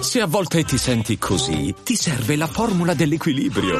Se 0.00 0.20
a 0.20 0.26
volte 0.26 0.62
ti 0.62 0.78
senti 0.78 1.18
così, 1.18 1.74
ti 1.82 1.96
serve 1.96 2.36
la 2.36 2.46
formula 2.46 2.94
dell'equilibrio. 2.94 3.78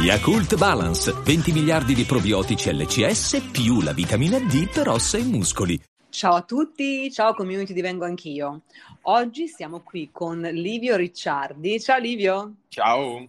Yakult 0.00 0.56
Balance, 0.56 1.12
20 1.12 1.50
miliardi 1.50 1.92
di 1.92 2.04
probiotici 2.04 2.72
LCS 2.72 3.48
più 3.50 3.80
la 3.80 3.92
vitamina 3.92 4.38
D 4.38 4.70
per 4.70 4.88
ossa 4.88 5.18
e 5.18 5.24
muscoli. 5.24 5.82
Ciao 6.08 6.34
a 6.34 6.42
tutti, 6.42 7.10
ciao 7.10 7.34
community 7.34 7.72
di 7.72 7.80
Vengo 7.80 8.04
Anch'io. 8.04 8.62
Oggi 9.02 9.48
siamo 9.48 9.80
qui 9.80 10.10
con 10.12 10.40
Livio 10.40 10.94
Ricciardi. 10.94 11.80
Ciao 11.80 11.98
Livio. 11.98 12.54
Ciao. 12.68 13.26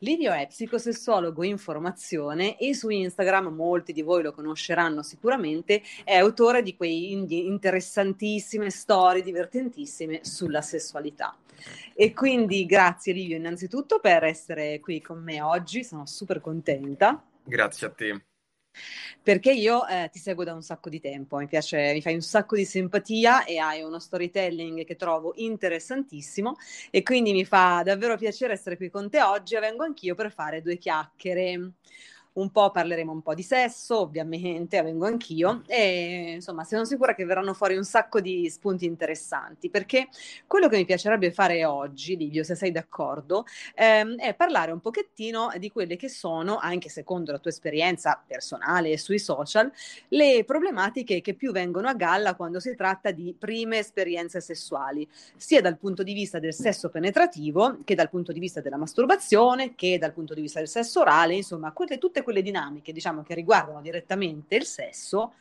Livio 0.00 0.32
è 0.32 0.46
psicosessuologo 0.46 1.42
in 1.42 1.56
formazione 1.56 2.58
e 2.58 2.74
su 2.74 2.90
Instagram, 2.90 3.46
molti 3.46 3.92
di 3.92 4.02
voi 4.02 4.22
lo 4.22 4.32
conosceranno 4.32 5.02
sicuramente, 5.02 5.82
è 6.04 6.16
autore 6.16 6.62
di 6.62 6.76
quei 6.76 7.12
interessantissime 7.12 8.68
storie 8.70 9.22
divertentissime 9.22 10.20
sulla 10.22 10.60
sessualità. 10.60 11.34
E 11.94 12.12
quindi 12.12 12.66
grazie 12.66 13.14
Livio 13.14 13.36
innanzitutto 13.36 13.98
per 13.98 14.24
essere 14.24 14.80
qui 14.80 15.00
con 15.00 15.22
me 15.22 15.40
oggi, 15.40 15.82
sono 15.82 16.04
super 16.04 16.42
contenta. 16.42 17.24
Grazie 17.42 17.86
a 17.86 17.90
te 17.90 18.24
perché 19.22 19.52
io 19.52 19.86
eh, 19.86 20.08
ti 20.12 20.18
seguo 20.18 20.44
da 20.44 20.54
un 20.54 20.62
sacco 20.62 20.88
di 20.88 21.00
tempo, 21.00 21.36
mi 21.36 21.46
piace, 21.46 21.92
mi 21.92 22.02
fai 22.02 22.14
un 22.14 22.22
sacco 22.22 22.56
di 22.56 22.64
simpatia 22.64 23.44
e 23.44 23.58
hai 23.58 23.82
uno 23.82 23.98
storytelling 23.98 24.84
che 24.84 24.96
trovo 24.96 25.32
interessantissimo 25.36 26.56
e 26.90 27.02
quindi 27.02 27.32
mi 27.32 27.44
fa 27.44 27.82
davvero 27.84 28.16
piacere 28.16 28.52
essere 28.52 28.76
qui 28.76 28.90
con 28.90 29.10
te 29.10 29.22
oggi 29.22 29.54
e 29.54 29.60
vengo 29.60 29.84
anch'io 29.84 30.14
per 30.14 30.32
fare 30.32 30.62
due 30.62 30.78
chiacchiere 30.78 31.72
un 32.36 32.50
po' 32.50 32.70
parleremo 32.70 33.12
un 33.12 33.22
po' 33.22 33.34
di 33.34 33.42
sesso, 33.42 34.00
ovviamente, 34.00 34.80
vengo 34.82 35.06
anch'io, 35.06 35.62
e 35.66 36.32
insomma 36.34 36.64
sono 36.64 36.84
sicura 36.84 37.14
che 37.14 37.24
verranno 37.24 37.54
fuori 37.54 37.76
un 37.76 37.84
sacco 37.84 38.20
di 38.20 38.48
spunti 38.50 38.84
interessanti, 38.84 39.70
perché 39.70 40.08
quello 40.46 40.68
che 40.68 40.76
mi 40.76 40.84
piacerebbe 40.84 41.32
fare 41.32 41.64
oggi, 41.64 42.16
Livio, 42.16 42.44
se 42.44 42.54
sei 42.54 42.70
d'accordo, 42.70 43.44
ehm, 43.74 44.16
è 44.16 44.34
parlare 44.34 44.72
un 44.72 44.80
pochettino 44.80 45.50
di 45.58 45.70
quelle 45.70 45.96
che 45.96 46.08
sono, 46.08 46.58
anche 46.58 46.88
secondo 46.88 47.32
la 47.32 47.38
tua 47.38 47.50
esperienza 47.50 48.22
personale 48.26 48.90
e 48.90 48.98
sui 48.98 49.18
social, 49.18 49.70
le 50.08 50.44
problematiche 50.44 51.20
che 51.20 51.34
più 51.34 51.52
vengono 51.52 51.88
a 51.88 51.94
galla 51.94 52.34
quando 52.34 52.60
si 52.60 52.74
tratta 52.74 53.10
di 53.10 53.34
prime 53.38 53.78
esperienze 53.78 54.40
sessuali, 54.40 55.08
sia 55.36 55.60
dal 55.60 55.78
punto 55.78 56.02
di 56.02 56.12
vista 56.12 56.38
del 56.38 56.54
sesso 56.54 56.90
penetrativo, 56.90 57.78
che 57.84 57.94
dal 57.94 58.10
punto 58.10 58.32
di 58.32 58.40
vista 58.40 58.60
della 58.60 58.76
masturbazione, 58.76 59.74
che 59.74 59.98
dal 59.98 60.12
punto 60.12 60.34
di 60.34 60.42
vista 60.42 60.58
del 60.58 60.68
sesso 60.68 61.00
orale, 61.00 61.34
insomma, 61.34 61.72
quelle, 61.72 61.98
tutte 61.98 62.22
quelle 62.26 62.42
dinamiche, 62.42 62.92
diciamo, 62.92 63.22
che 63.22 63.34
riguardano 63.34 63.80
direttamente 63.80 64.56
il 64.56 64.64
sesso, 64.64 65.34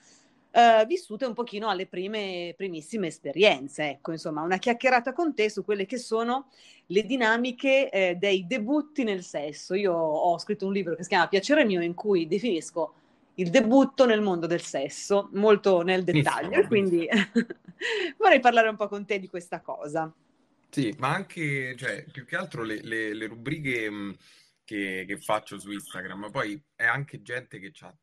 eh, 0.51 0.85
vissute 0.85 1.25
un 1.25 1.33
pochino 1.33 1.67
alle 1.67 1.87
prime, 1.87 2.53
primissime 2.55 3.07
esperienze. 3.07 3.89
Ecco, 3.89 4.11
insomma, 4.11 4.43
una 4.43 4.59
chiacchierata 4.59 5.11
con 5.11 5.33
te 5.33 5.49
su 5.49 5.65
quelle 5.65 5.87
che 5.87 5.97
sono 5.97 6.49
le 6.85 7.03
dinamiche 7.07 7.89
eh, 7.89 8.15
dei 8.19 8.45
debutti 8.45 9.03
nel 9.03 9.23
sesso. 9.23 9.73
Io 9.73 9.93
ho 9.93 10.37
scritto 10.37 10.67
un 10.67 10.73
libro 10.73 10.93
che 10.93 11.01
si 11.01 11.09
chiama 11.09 11.27
Piacere 11.27 11.65
mio, 11.65 11.81
in 11.81 11.95
cui 11.95 12.27
definisco 12.27 12.93
il 13.37 13.49
debutto 13.49 14.05
nel 14.05 14.21
mondo 14.21 14.45
del 14.45 14.61
sesso, 14.61 15.29
molto 15.33 15.81
nel 15.81 16.03
dettaglio, 16.03 16.59
e 16.59 16.67
quindi 16.67 17.07
vorrei 18.15 18.39
parlare 18.39 18.69
un 18.69 18.75
po' 18.75 18.87
con 18.87 19.07
te 19.07 19.17
di 19.17 19.27
questa 19.27 19.59
cosa. 19.59 20.13
Sì, 20.69 20.93
ma 20.99 21.15
anche, 21.15 21.75
cioè, 21.75 22.05
più 22.11 22.25
che 22.25 22.35
altro 22.35 22.61
le, 22.61 22.79
le, 22.83 23.15
le 23.15 23.25
rubriche 23.25 23.89
che, 24.65 25.05
che 25.07 25.17
faccio 25.17 25.57
su 25.57 25.71
Instagram. 25.71 26.29
Poi 26.31 26.61
è 26.75 26.83
anche 26.83 27.21
gente 27.21 27.59
che 27.59 27.71
ha 27.81 27.97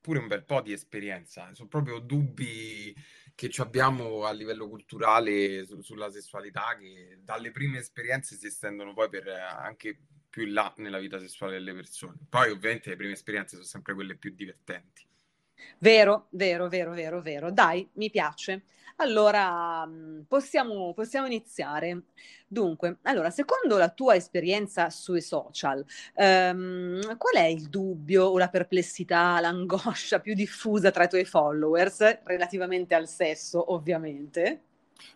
pure 0.00 0.18
un 0.18 0.26
bel 0.26 0.44
po' 0.44 0.60
di 0.60 0.72
esperienza, 0.72 1.52
sono 1.54 1.68
proprio 1.68 1.98
dubbi 1.98 2.94
che 3.34 3.50
abbiamo 3.58 4.24
a 4.24 4.32
livello 4.32 4.68
culturale 4.68 5.64
su, 5.64 5.80
sulla 5.80 6.10
sessualità 6.10 6.76
che 6.78 7.18
dalle 7.22 7.50
prime 7.50 7.78
esperienze 7.78 8.36
si 8.36 8.46
estendono 8.46 8.94
poi 8.94 9.08
per 9.08 9.28
anche 9.28 9.98
più 10.28 10.44
in 10.44 10.52
là 10.52 10.72
nella 10.78 10.98
vita 10.98 11.18
sessuale 11.18 11.54
delle 11.54 11.74
persone. 11.74 12.16
Poi 12.28 12.50
ovviamente 12.50 12.90
le 12.90 12.96
prime 12.96 13.12
esperienze 13.12 13.56
sono 13.56 13.66
sempre 13.66 13.94
quelle 13.94 14.16
più 14.16 14.34
divertenti. 14.34 15.06
Vero, 15.78 16.28
vero, 16.30 16.68
vero, 16.68 16.92
vero, 16.92 17.20
vero. 17.20 17.50
Dai, 17.50 17.88
mi 17.94 18.10
piace. 18.10 18.64
Allora, 19.00 19.86
mm, 19.86 20.22
possiamo, 20.22 20.92
possiamo 20.92 21.26
iniziare. 21.26 22.02
Dunque, 22.48 22.98
allora, 23.02 23.30
secondo 23.30 23.76
la 23.76 23.90
tua 23.90 24.16
esperienza 24.16 24.90
sui 24.90 25.20
social, 25.20 25.84
ehm, 26.14 27.16
qual 27.16 27.34
è 27.34 27.44
il 27.44 27.68
dubbio 27.68 28.24
o 28.24 28.38
la 28.38 28.48
perplessità, 28.48 29.38
l'angoscia 29.40 30.18
più 30.20 30.34
diffusa 30.34 30.90
tra 30.90 31.04
i 31.04 31.08
tuoi 31.08 31.24
followers 31.24 32.22
relativamente 32.24 32.94
al 32.96 33.06
sesso, 33.08 33.72
ovviamente? 33.72 34.62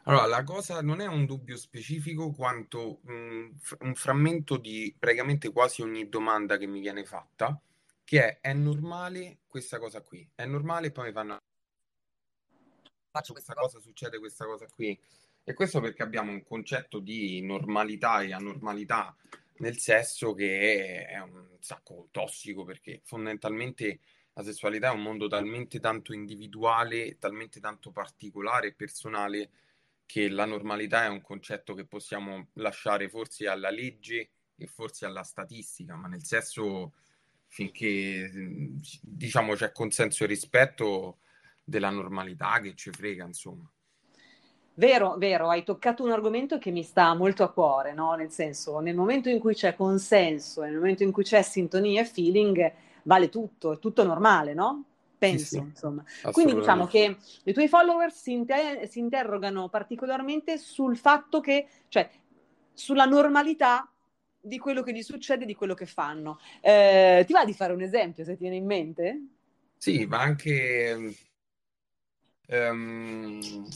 Allora, 0.04 0.26
la 0.26 0.44
cosa 0.44 0.80
non 0.80 1.00
è 1.00 1.06
un 1.06 1.26
dubbio 1.26 1.56
specifico 1.56 2.30
quanto 2.30 3.00
un, 3.06 3.50
un 3.80 3.94
frammento 3.96 4.56
di 4.58 4.94
praticamente 4.96 5.50
quasi 5.50 5.82
ogni 5.82 6.08
domanda 6.08 6.56
che 6.56 6.66
mi 6.66 6.78
viene 6.78 7.04
fatta, 7.04 7.60
che 8.04 8.38
è, 8.38 8.50
è 8.50 8.52
normale 8.52 9.38
questa 9.48 9.78
cosa 9.80 10.02
qui? 10.02 10.28
È 10.36 10.44
normale 10.46 10.92
poi 10.92 11.06
mi 11.06 11.12
fanno 11.12 11.38
faccio 13.12 13.34
questa 13.34 13.52
cosa, 13.54 13.78
succede 13.78 14.18
questa 14.18 14.46
cosa 14.46 14.66
qui. 14.66 14.98
E 15.44 15.54
questo 15.54 15.80
perché 15.80 16.02
abbiamo 16.02 16.32
un 16.32 16.42
concetto 16.42 16.98
di 16.98 17.42
normalità 17.42 18.22
e 18.22 18.32
anormalità 18.32 19.14
nel 19.58 19.78
sesso 19.78 20.34
che 20.34 21.06
è 21.06 21.18
un 21.20 21.56
sacco 21.60 22.08
tossico 22.10 22.64
perché 22.64 23.00
fondamentalmente 23.04 24.00
la 24.32 24.42
sessualità 24.42 24.88
è 24.88 24.94
un 24.94 25.02
mondo 25.02 25.28
talmente 25.28 25.78
tanto 25.78 26.14
individuale, 26.14 27.18
talmente 27.18 27.60
tanto 27.60 27.90
particolare 27.90 28.68
e 28.68 28.74
personale 28.74 29.50
che 30.06 30.28
la 30.28 30.46
normalità 30.46 31.04
è 31.04 31.08
un 31.08 31.20
concetto 31.20 31.74
che 31.74 31.84
possiamo 31.84 32.48
lasciare 32.54 33.08
forse 33.08 33.46
alla 33.46 33.70
legge 33.70 34.30
e 34.56 34.66
forse 34.66 35.04
alla 35.04 35.22
statistica, 35.22 35.96
ma 35.96 36.08
nel 36.08 36.24
sesso 36.24 36.94
finché 37.46 38.30
diciamo 39.02 39.54
c'è 39.54 39.72
consenso 39.72 40.24
e 40.24 40.28
rispetto 40.28 41.18
della 41.72 41.88
normalità 41.88 42.60
che 42.60 42.74
ci 42.74 42.90
frega, 42.90 43.24
insomma. 43.24 43.66
Vero, 44.74 45.16
vero, 45.16 45.48
hai 45.48 45.64
toccato 45.64 46.04
un 46.04 46.10
argomento 46.10 46.58
che 46.58 46.70
mi 46.70 46.82
sta 46.82 47.14
molto 47.14 47.42
a 47.42 47.50
cuore, 47.50 47.94
no? 47.94 48.12
Nel 48.14 48.30
senso, 48.30 48.78
nel 48.80 48.94
momento 48.94 49.30
in 49.30 49.38
cui 49.38 49.54
c'è 49.54 49.74
consenso, 49.74 50.62
nel 50.62 50.74
momento 50.74 51.02
in 51.02 51.12
cui 51.12 51.24
c'è 51.24 51.40
sintonia 51.42 52.02
e 52.02 52.04
feeling, 52.04 52.72
vale 53.04 53.30
tutto, 53.30 53.72
è 53.72 53.78
tutto 53.78 54.04
normale, 54.04 54.52
no? 54.52 54.84
Penso, 55.16 55.44
sì, 55.44 55.50
sì. 55.50 55.56
insomma. 55.58 56.04
Quindi 56.30 56.54
diciamo 56.54 56.86
che 56.86 57.16
i 57.44 57.52
tuoi 57.52 57.68
follower 57.68 58.12
si, 58.12 58.32
inter- 58.32 58.86
si, 58.88 58.98
interrogano 58.98 59.68
particolarmente 59.68 60.58
sul 60.58 60.96
fatto 60.96 61.40
che, 61.40 61.66
cioè, 61.88 62.10
sulla 62.74 63.04
normalità 63.04 63.90
di 64.40 64.58
quello 64.58 64.82
che 64.82 64.92
gli 64.92 65.02
succede, 65.02 65.46
di 65.46 65.54
quello 65.54 65.74
che 65.74 65.86
fanno. 65.86 66.38
Eh, 66.60 67.24
ti 67.26 67.32
va 67.32 67.44
di 67.44 67.54
fare 67.54 67.72
un 67.72 67.80
esempio, 67.82 68.24
se 68.24 68.32
ti 68.32 68.40
viene 68.40 68.56
in 68.56 68.66
mente? 68.66 69.20
Sì, 69.76 70.06
ma 70.06 70.20
anche 70.20 71.14
ehm, 72.52 73.68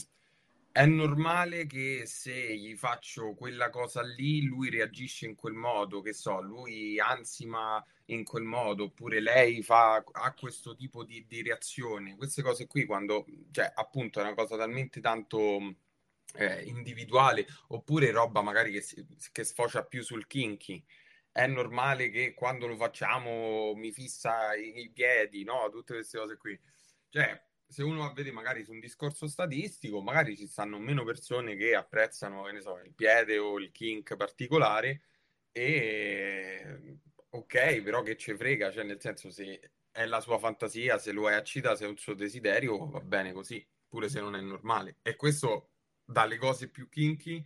è 0.71 0.85
normale 0.85 1.65
che 1.65 2.03
se 2.05 2.55
gli 2.55 2.75
faccio 2.75 3.33
quella 3.33 3.69
cosa 3.69 4.01
lì, 4.03 4.43
lui 4.43 4.69
reagisce 4.69 5.25
in 5.25 5.35
quel 5.35 5.53
modo, 5.53 6.01
che 6.01 6.13
so, 6.13 6.41
lui 6.41 6.99
ansima 6.99 7.83
in 8.05 8.23
quel 8.23 8.43
modo, 8.43 8.85
oppure 8.85 9.19
lei 9.19 9.63
fa, 9.63 9.95
ha 9.95 10.33
questo 10.33 10.75
tipo 10.75 11.03
di, 11.03 11.25
di 11.27 11.41
reazione. 11.41 12.15
Queste 12.15 12.43
cose 12.43 12.67
qui, 12.67 12.85
quando, 12.85 13.25
cioè, 13.51 13.71
appunto, 13.75 14.19
è 14.19 14.23
una 14.23 14.35
cosa 14.35 14.55
talmente 14.55 15.01
tanto 15.01 15.75
eh, 16.35 16.63
individuale, 16.65 17.47
oppure 17.69 18.11
roba 18.11 18.41
magari 18.41 18.71
che, 18.71 18.83
che 19.31 19.43
sfocia 19.43 19.83
più 19.83 20.03
sul 20.03 20.27
kinky 20.27 20.83
è 21.37 21.45
normale 21.45 22.09
che 22.09 22.33
quando 22.33 22.65
lo 22.65 22.75
facciamo 22.75 23.73
mi 23.75 23.91
fissa 23.91 24.55
i, 24.55 24.79
i, 24.79 24.89
piedi, 24.89 25.43
no? 25.43 25.69
Tutte 25.69 25.93
queste 25.93 26.17
cose 26.17 26.35
qui. 26.35 26.59
Cioè, 27.09 27.46
se 27.67 27.83
uno 27.83 27.99
va 27.99 28.05
a 28.05 28.13
vedere 28.13 28.33
magari 28.33 28.63
su 28.63 28.71
un 28.71 28.79
discorso 28.79 29.27
statistico, 29.27 30.01
magari 30.01 30.37
ci 30.37 30.47
stanno 30.47 30.79
meno 30.79 31.03
persone 31.03 31.55
che 31.55 31.75
apprezzano, 31.75 32.43
che 32.43 32.53
ne 32.53 32.61
so, 32.61 32.77
il 32.79 32.93
piede 32.93 33.37
o 33.37 33.59
il 33.59 33.71
kink 33.71 34.15
particolare 34.15 35.01
e 35.51 36.99
ok, 37.29 37.81
però 37.81 38.01
che 38.03 38.15
ci 38.15 38.35
frega, 38.35 38.71
cioè 38.71 38.83
nel 38.83 39.01
senso 39.01 39.29
se 39.29 39.71
è 39.91 40.05
la 40.05 40.21
sua 40.21 40.37
fantasia, 40.37 40.97
se 40.97 41.11
lo 41.11 41.29
è 41.29 41.33
accita, 41.33 41.75
se 41.75 41.85
è 41.85 41.87
un 41.87 41.97
suo 41.97 42.13
desiderio, 42.13 42.87
va 42.89 43.01
bene 43.01 43.33
così, 43.33 43.65
pure 43.87 44.09
se 44.09 44.21
non 44.21 44.35
è 44.35 44.41
normale. 44.41 44.97
E 45.01 45.15
questo 45.15 45.71
dalle 46.05 46.37
cose 46.37 46.69
più 46.69 46.87
kinky, 46.87 47.43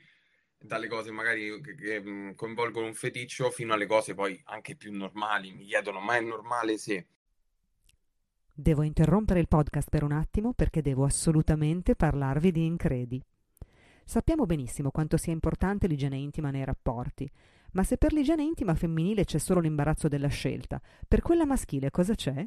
dalle 0.58 0.88
cose 0.88 1.12
magari 1.12 1.60
che, 1.62 1.76
che 1.76 2.34
coinvolgono 2.36 2.86
un 2.86 2.94
feticcio, 2.94 3.50
fino 3.50 3.74
alle 3.74 3.88
cose 3.88 4.14
poi 4.14 4.40
anche 4.46 4.76
più 4.76 4.92
normali. 4.92 5.52
Mi 5.52 5.66
chiedono, 5.66 6.00
ma 6.00 6.18
è 6.18 6.22
normale 6.22 6.78
se 6.78 7.08
Devo 8.54 8.84
interrompere 8.84 9.40
il 9.40 9.48
podcast 9.48 9.90
per 9.90 10.04
un 10.04 10.12
attimo 10.12 10.54
perché 10.54 10.82
devo 10.82 11.06
assolutamente 11.06 11.96
parlarvi 11.96 12.52
di 12.52 12.66
Incredi. 12.66 13.24
Sappiamo 14.04 14.46
benissimo 14.46 14.92
quanto 14.92 15.16
sia 15.16 15.32
importante 15.32 15.88
l'igiene 15.88 16.18
intima 16.18 16.52
nei 16.52 16.66
rapporti, 16.66 17.32
ma 17.72 17.84
se 17.84 17.98
per 17.98 18.12
l'igiene 18.12 18.44
intima 18.44 18.76
femminile 18.76 19.24
c'è 19.24 19.38
solo 19.38 19.62
l'imbarazzo 19.62 20.10
della 20.10 20.28
scelta, 20.28 20.82
per 21.08 21.22
quella 21.22 21.46
maschile 21.46 21.92
cosa 21.92 22.14
c'è? 22.14 22.46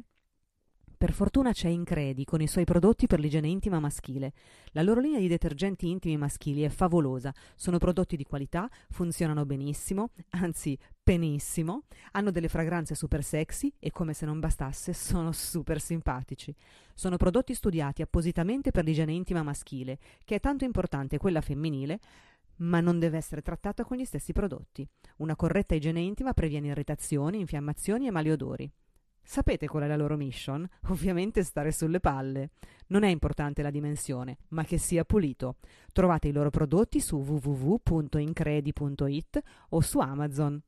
Per 1.05 1.13
fortuna 1.13 1.51
c'è 1.51 1.67
Incredi 1.67 2.25
con 2.25 2.41
i 2.41 2.47
suoi 2.47 2.63
prodotti 2.63 3.05
per 3.05 3.19
l'igiene 3.19 3.47
intima 3.47 3.79
maschile. 3.79 4.33
La 4.71 4.81
loro 4.81 4.99
linea 4.99 5.19
di 5.19 5.27
detergenti 5.27 5.87
intimi 5.87 6.17
maschili 6.17 6.63
è 6.63 6.69
favolosa, 6.69 7.31
sono 7.53 7.77
prodotti 7.77 8.17
di 8.17 8.23
qualità, 8.23 8.67
funzionano 8.89 9.45
benissimo, 9.45 10.09
anzi 10.31 10.75
benissimo, 11.03 11.83
hanno 12.13 12.31
delle 12.31 12.47
fragranze 12.47 12.95
super 12.95 13.23
sexy 13.23 13.71
e 13.77 13.91
come 13.91 14.13
se 14.13 14.25
non 14.25 14.39
bastasse 14.39 14.93
sono 14.93 15.31
super 15.31 15.79
simpatici. 15.79 16.55
Sono 16.95 17.17
prodotti 17.17 17.53
studiati 17.53 18.01
appositamente 18.01 18.71
per 18.71 18.83
l'igiene 18.83 19.13
intima 19.13 19.43
maschile, 19.43 19.99
che 20.23 20.33
è 20.33 20.39
tanto 20.39 20.63
importante 20.63 21.19
quella 21.19 21.41
femminile, 21.41 21.99
ma 22.61 22.79
non 22.79 22.97
deve 22.97 23.17
essere 23.17 23.43
trattata 23.43 23.83
con 23.83 23.97
gli 23.97 24.05
stessi 24.05 24.33
prodotti. 24.33 24.83
Una 25.17 25.35
corretta 25.35 25.75
igiene 25.75 25.99
intima 25.99 26.33
previene 26.33 26.69
irritazioni, 26.69 27.41
infiammazioni 27.41 28.07
e 28.07 28.11
mali 28.11 28.31
odori. 28.31 28.71
Sapete 29.27 29.67
qual 29.67 29.81
è 29.83 29.87
la 29.87 29.95
loro 29.95 30.15
mission? 30.15 30.67
Ovviamente 30.89 31.43
stare 31.43 31.71
sulle 31.71 31.99
palle. 31.99 32.51
Non 32.87 33.01
è 33.01 33.07
importante 33.07 33.63
la 33.63 33.71
dimensione, 33.71 34.37
ma 34.49 34.63
che 34.63 34.77
sia 34.77 35.03
pulito. 35.03 35.55
Trovate 35.91 36.27
i 36.27 36.31
loro 36.31 36.51
prodotti 36.51 37.01
su 37.01 37.17
www.incredi.it 37.17 39.41
o 39.69 39.81
su 39.81 39.97
Amazon. 39.97 40.61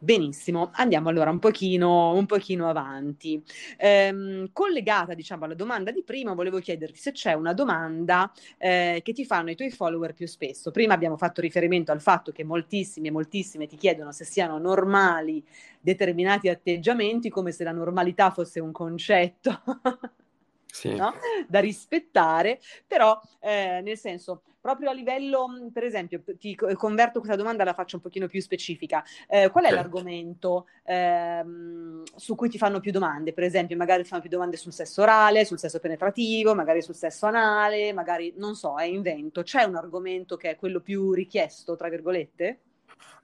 Benissimo, 0.00 0.70
andiamo 0.74 1.08
allora 1.08 1.30
un 1.30 1.40
pochino, 1.40 2.12
un 2.14 2.24
pochino 2.26 2.68
avanti. 2.68 3.42
Ehm, 3.76 4.50
collegata, 4.52 5.14
diciamo, 5.14 5.44
alla 5.44 5.54
domanda 5.54 5.90
di 5.90 6.04
prima, 6.04 6.34
volevo 6.34 6.60
chiederti 6.60 6.96
se 6.98 7.10
c'è 7.10 7.32
una 7.32 7.52
domanda 7.52 8.30
eh, 8.58 9.00
che 9.02 9.12
ti 9.12 9.24
fanno 9.24 9.50
i 9.50 9.56
tuoi 9.56 9.70
follower 9.70 10.14
più 10.14 10.28
spesso. 10.28 10.70
Prima 10.70 10.94
abbiamo 10.94 11.16
fatto 11.16 11.40
riferimento 11.40 11.90
al 11.90 12.00
fatto 12.00 12.30
che 12.30 12.44
moltissimi 12.44 13.08
e 13.08 13.10
moltissime 13.10 13.66
ti 13.66 13.76
chiedono 13.76 14.12
se 14.12 14.24
siano 14.24 14.56
normali 14.58 15.44
determinati 15.80 16.48
atteggiamenti, 16.48 17.28
come 17.28 17.50
se 17.50 17.64
la 17.64 17.72
normalità 17.72 18.30
fosse 18.30 18.60
un 18.60 18.70
concetto. 18.70 19.62
sì. 20.70 20.94
no? 20.94 21.14
da 21.46 21.60
rispettare, 21.60 22.60
però 22.86 23.20
eh, 23.40 23.80
nel 23.82 23.98
senso, 23.98 24.42
proprio 24.60 24.90
a 24.90 24.92
livello, 24.92 25.48
per 25.72 25.84
esempio, 25.84 26.22
ti 26.38 26.54
converto 26.54 27.20
questa 27.20 27.36
domanda, 27.36 27.64
la 27.64 27.72
faccio 27.72 27.96
un 27.96 28.02
pochino 28.02 28.26
più 28.26 28.40
specifica. 28.40 29.02
Eh, 29.28 29.48
qual 29.50 29.64
è 29.64 29.68
certo. 29.68 29.82
l'argomento 29.82 30.66
ehm, 30.84 32.02
su 32.16 32.34
cui 32.34 32.48
ti 32.48 32.58
fanno 32.58 32.80
più 32.80 32.92
domande? 32.92 33.32
Per 33.32 33.44
esempio, 33.44 33.76
magari 33.76 34.02
ti 34.02 34.08
fanno 34.08 34.20
più 34.20 34.30
domande 34.30 34.56
sul 34.56 34.72
sesso 34.72 35.02
orale, 35.02 35.44
sul 35.44 35.58
sesso 35.58 35.78
penetrativo, 35.78 36.54
magari 36.54 36.82
sul 36.82 36.94
sesso 36.94 37.26
anale, 37.26 37.92
magari, 37.92 38.34
non 38.36 38.54
so, 38.54 38.76
è 38.76 38.84
invento. 38.84 39.42
C'è 39.42 39.62
un 39.64 39.76
argomento 39.76 40.36
che 40.36 40.50
è 40.50 40.56
quello 40.56 40.80
più 40.80 41.12
richiesto, 41.12 41.76
tra 41.76 41.88
virgolette? 41.88 42.60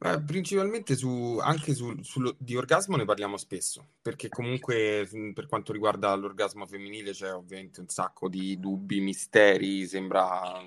Eh, 0.00 0.20
principalmente 0.22 0.96
su, 0.96 1.38
anche 1.40 1.74
su, 1.74 1.94
su, 2.02 2.34
di 2.38 2.56
orgasmo 2.56 2.96
ne 2.96 3.04
parliamo 3.04 3.36
spesso, 3.36 3.86
perché 4.02 4.28
comunque 4.28 5.08
per 5.32 5.46
quanto 5.46 5.72
riguarda 5.72 6.14
l'orgasmo 6.14 6.66
femminile 6.66 7.12
c'è 7.12 7.32
ovviamente 7.32 7.80
un 7.80 7.88
sacco 7.88 8.28
di 8.28 8.58
dubbi, 8.58 9.00
misteri, 9.00 9.86
sembra 9.86 10.62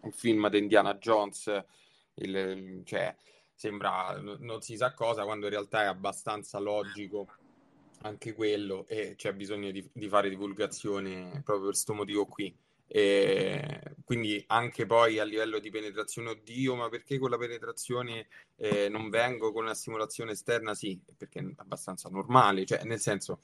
un 0.00 0.12
film 0.12 0.48
di 0.48 0.58
Indiana 0.58 0.94
Jones, 0.94 1.64
il, 2.14 2.82
cioè 2.84 3.14
sembra 3.54 4.20
non 4.20 4.60
si 4.60 4.76
sa 4.76 4.92
cosa 4.92 5.24
quando 5.24 5.46
in 5.46 5.52
realtà 5.52 5.82
è 5.82 5.86
abbastanza 5.86 6.58
logico 6.58 7.28
anche 8.02 8.32
quello 8.34 8.84
e 8.88 9.14
c'è 9.16 9.32
bisogno 9.32 9.70
di, 9.70 9.88
di 9.92 10.08
fare 10.08 10.28
divulgazione 10.28 11.28
proprio 11.44 11.60
per 11.60 11.66
questo 11.66 11.94
motivo 11.94 12.26
qui. 12.26 12.54
E 12.94 13.94
quindi 14.04 14.44
anche 14.48 14.84
poi 14.84 15.18
a 15.18 15.24
livello 15.24 15.58
di 15.58 15.70
penetrazione, 15.70 16.28
oddio, 16.28 16.74
ma 16.74 16.90
perché 16.90 17.18
con 17.18 17.30
la 17.30 17.38
penetrazione 17.38 18.26
eh, 18.56 18.90
non 18.90 19.08
vengo 19.08 19.50
con 19.50 19.64
una 19.64 19.72
stimolazione 19.72 20.32
esterna? 20.32 20.74
Sì, 20.74 21.00
perché 21.16 21.38
è 21.40 21.52
abbastanza 21.56 22.10
normale, 22.10 22.66
cioè 22.66 22.84
nel 22.84 23.00
senso, 23.00 23.40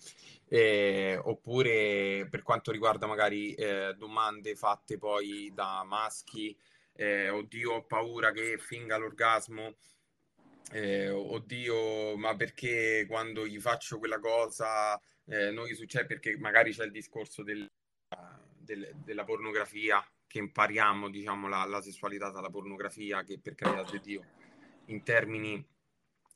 eh, 0.48 1.18
oppure 1.22 2.26
per 2.28 2.42
quanto 2.42 2.70
riguarda 2.72 3.06
magari 3.06 3.54
eh, 3.54 3.94
domande 3.96 4.54
fatte 4.54 4.98
poi 4.98 5.50
da 5.54 5.82
maschi, 5.82 6.54
eh, 6.92 7.30
oddio, 7.30 7.72
ho 7.72 7.84
paura 7.86 8.32
che 8.32 8.58
finga 8.58 8.98
l'orgasmo. 8.98 9.76
Eh, 10.72 11.08
oddio, 11.08 12.18
ma 12.18 12.36
perché 12.36 13.06
quando 13.08 13.46
gli 13.46 13.58
faccio 13.58 13.98
quella 13.98 14.20
cosa 14.20 15.00
eh, 15.24 15.50
non 15.50 15.66
gli 15.66 15.74
succede? 15.74 16.04
Perché 16.04 16.36
magari 16.36 16.72
c'è 16.74 16.84
il 16.84 16.90
discorso 16.90 17.42
del 17.42 17.66
del, 18.69 18.94
della 19.03 19.25
pornografia, 19.25 20.05
che 20.26 20.38
impariamo 20.38 21.09
diciamo, 21.09 21.49
la, 21.49 21.65
la, 21.65 21.81
sessualità 21.81 22.31
dalla 22.31 22.50
pornografia, 22.50 23.23
che 23.23 23.41
per 23.41 23.55
carità 23.55 23.82
di 23.91 24.00
Dio, 24.00 24.25
in 24.87 25.03
termini, 25.03 25.67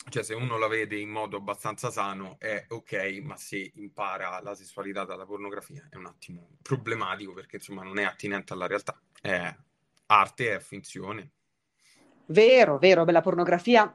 cioè 0.08 0.23
se 0.23 0.34
uno 0.34 0.56
la 0.56 0.67
vede 0.67 0.99
in 0.99 1.11
modo 1.11 1.37
abbastanza 1.37 1.90
sano 1.90 2.37
è 2.38 2.64
ok, 2.69 3.20
ma 3.23 3.37
se 3.37 3.73
impara 3.75 4.40
la 4.40 4.55
sessualità 4.55 5.05
dalla 5.05 5.26
pornografia 5.26 5.87
è 5.90 5.96
un 5.96 6.06
attimo 6.06 6.56
problematico 6.62 7.34
perché 7.34 7.56
insomma 7.56 7.82
non 7.82 7.99
è 7.99 8.05
attinente 8.05 8.55
alla 8.55 8.67
realtà, 8.67 8.99
è 9.20 9.55
arte, 10.06 10.55
è 10.55 10.61
finzione. 10.61 11.31
Vero, 12.26 12.79
vero, 12.79 13.05
beh, 13.05 13.12
la 13.12 13.20
pornografia 13.20 13.94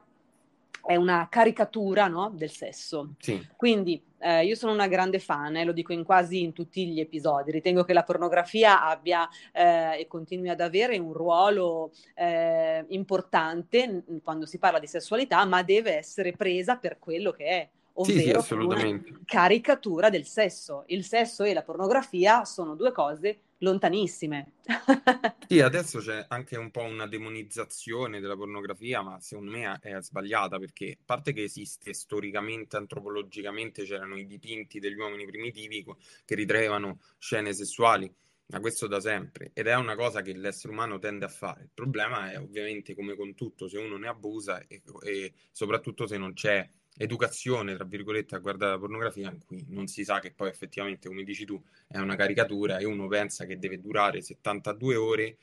è 0.84 0.96
una 0.96 1.28
caricatura 1.30 2.08
no, 2.08 2.30
del 2.34 2.50
sesso. 2.50 3.14
Sì. 3.18 3.46
Quindi 3.56 4.02
eh, 4.20 4.44
io 4.44 4.54
sono 4.54 4.72
una 4.72 4.88
grande 4.88 5.18
fan, 5.18 5.56
eh, 5.56 5.64
lo 5.64 5.72
dico 5.72 5.92
in 5.92 6.04
quasi 6.04 6.42
in 6.42 6.52
tutti 6.52 6.86
gli 6.88 7.00
episodi. 7.00 7.50
Ritengo 7.50 7.84
che 7.84 7.92
la 7.92 8.02
pornografia 8.02 8.84
abbia 8.84 9.28
eh, 9.52 10.00
e 10.00 10.06
continui 10.06 10.48
ad 10.48 10.60
avere 10.60 10.98
un 10.98 11.12
ruolo 11.12 11.92
eh, 12.14 12.84
importante 12.88 14.04
quando 14.22 14.46
si 14.46 14.58
parla 14.58 14.78
di 14.78 14.86
sessualità, 14.86 15.44
ma 15.44 15.62
deve 15.62 15.96
essere 15.96 16.32
presa 16.32 16.76
per 16.76 16.98
quello 16.98 17.32
che 17.32 17.44
è 17.44 17.68
ovvero 18.00 18.40
sì, 18.40 18.46
sì, 18.46 18.54
una 18.54 19.02
caricatura 19.24 20.10
del 20.10 20.24
sesso. 20.24 20.84
Il 20.86 21.04
sesso 21.04 21.44
e 21.44 21.52
la 21.52 21.62
pornografia 21.62 22.44
sono 22.44 22.74
due 22.74 22.92
cose 22.92 23.40
lontanissime. 23.58 24.52
sì, 25.48 25.60
adesso 25.60 25.98
c'è 25.98 26.24
anche 26.28 26.56
un 26.56 26.70
po' 26.70 26.82
una 26.82 27.06
demonizzazione 27.06 28.20
della 28.20 28.36
pornografia, 28.36 29.02
ma 29.02 29.18
secondo 29.20 29.50
me 29.50 29.78
è 29.80 30.00
sbagliata 30.00 30.58
perché 30.58 30.92
a 30.92 31.02
parte 31.04 31.32
che 31.32 31.42
esiste 31.42 31.92
storicamente, 31.92 32.76
antropologicamente, 32.76 33.84
c'erano 33.84 34.16
i 34.16 34.26
dipinti 34.26 34.78
degli 34.78 34.98
uomini 34.98 35.26
primitivi 35.26 35.84
che 36.24 36.34
ritraevano 36.34 37.00
scene 37.18 37.52
sessuali. 37.52 38.12
Ma 38.50 38.60
questo 38.60 38.86
da 38.86 38.98
sempre 38.98 39.50
ed 39.52 39.66
è 39.66 39.74
una 39.74 39.94
cosa 39.94 40.22
che 40.22 40.32
l'essere 40.32 40.72
umano 40.72 40.98
tende 40.98 41.26
a 41.26 41.28
fare. 41.28 41.64
Il 41.64 41.70
problema 41.74 42.30
è 42.32 42.38
ovviamente 42.38 42.94
come 42.94 43.14
con 43.14 43.34
tutto, 43.34 43.68
se 43.68 43.76
uno 43.76 43.98
ne 43.98 44.08
abusa 44.08 44.66
e, 44.66 44.80
e 45.02 45.34
soprattutto 45.52 46.06
se 46.06 46.16
non 46.16 46.32
c'è 46.32 46.66
educazione, 46.98 47.74
tra 47.74 47.84
virgolette, 47.84 48.34
a 48.34 48.38
guardare 48.38 48.72
la 48.72 48.78
pornografia 48.78 49.30
in 49.30 49.38
cui 49.46 49.64
non 49.68 49.86
si 49.86 50.04
sa 50.04 50.18
che 50.18 50.32
poi 50.32 50.48
effettivamente, 50.48 51.08
come 51.08 51.22
dici 51.22 51.44
tu, 51.44 51.62
è 51.86 51.98
una 51.98 52.16
caricatura 52.16 52.78
e 52.78 52.84
uno 52.84 53.06
pensa 53.06 53.46
che 53.46 53.58
deve 53.58 53.80
durare 53.80 54.20
72 54.20 54.96
ore 54.96 55.36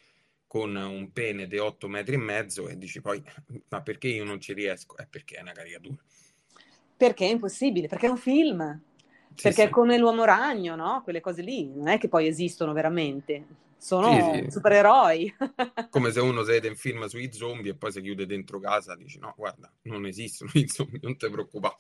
con 0.46 0.76
un 0.76 1.12
pene 1.12 1.48
di 1.48 1.58
8 1.58 1.88
metri 1.88 2.16
e 2.16 2.20
mezzo 2.20 2.68
e 2.68 2.78
dici 2.78 3.02
poi, 3.02 3.24
ma 3.70 3.82
perché 3.82 4.10
io 4.10 4.24
non 4.24 4.40
ci 4.40 4.54
riesco? 4.54 4.96
È 4.98 5.08
perché 5.08 5.36
è 5.36 5.42
una 5.42 5.54
caricatura. 5.54 5.98
Perché 6.98 7.26
è 7.26 7.32
impossibile, 7.32 7.88
perché 7.88 8.06
è 8.08 8.10
un 8.10 8.18
film. 8.18 8.82
Perché 9.42 9.62
sì. 9.64 9.68
è 9.68 9.70
come 9.70 9.98
l'uomo 9.98 10.24
ragno, 10.24 10.76
no? 10.76 11.02
Quelle 11.04 11.22
cose 11.22 11.42
lì, 11.42 11.72
non 11.74 11.88
è 11.88 11.98
che 11.98 12.08
poi 12.08 12.28
esistono 12.28 12.74
veramente 12.74 13.46
sono 13.86 14.34
sì, 14.34 14.42
sì. 14.46 14.52
supereroi. 14.52 15.36
Come 15.92 16.12
se 16.12 16.20
uno 16.20 16.44
vede 16.44 16.70
un 16.70 16.76
film 16.76 17.06
sui 17.06 17.32
zombie 17.32 17.72
e 17.72 17.76
poi 17.76 17.92
si 17.92 18.02
chiude 18.02 18.26
dentro 18.26 18.60
casa, 18.60 18.96
dici 18.96 19.20
no, 19.20 19.34
guarda, 19.38 19.72
non 19.84 20.08
esistono 20.08 20.50
i 20.56 20.68
zombie, 20.68 21.00
non 21.04 21.16
ti 21.18 21.30
preoccupare. 21.30 21.76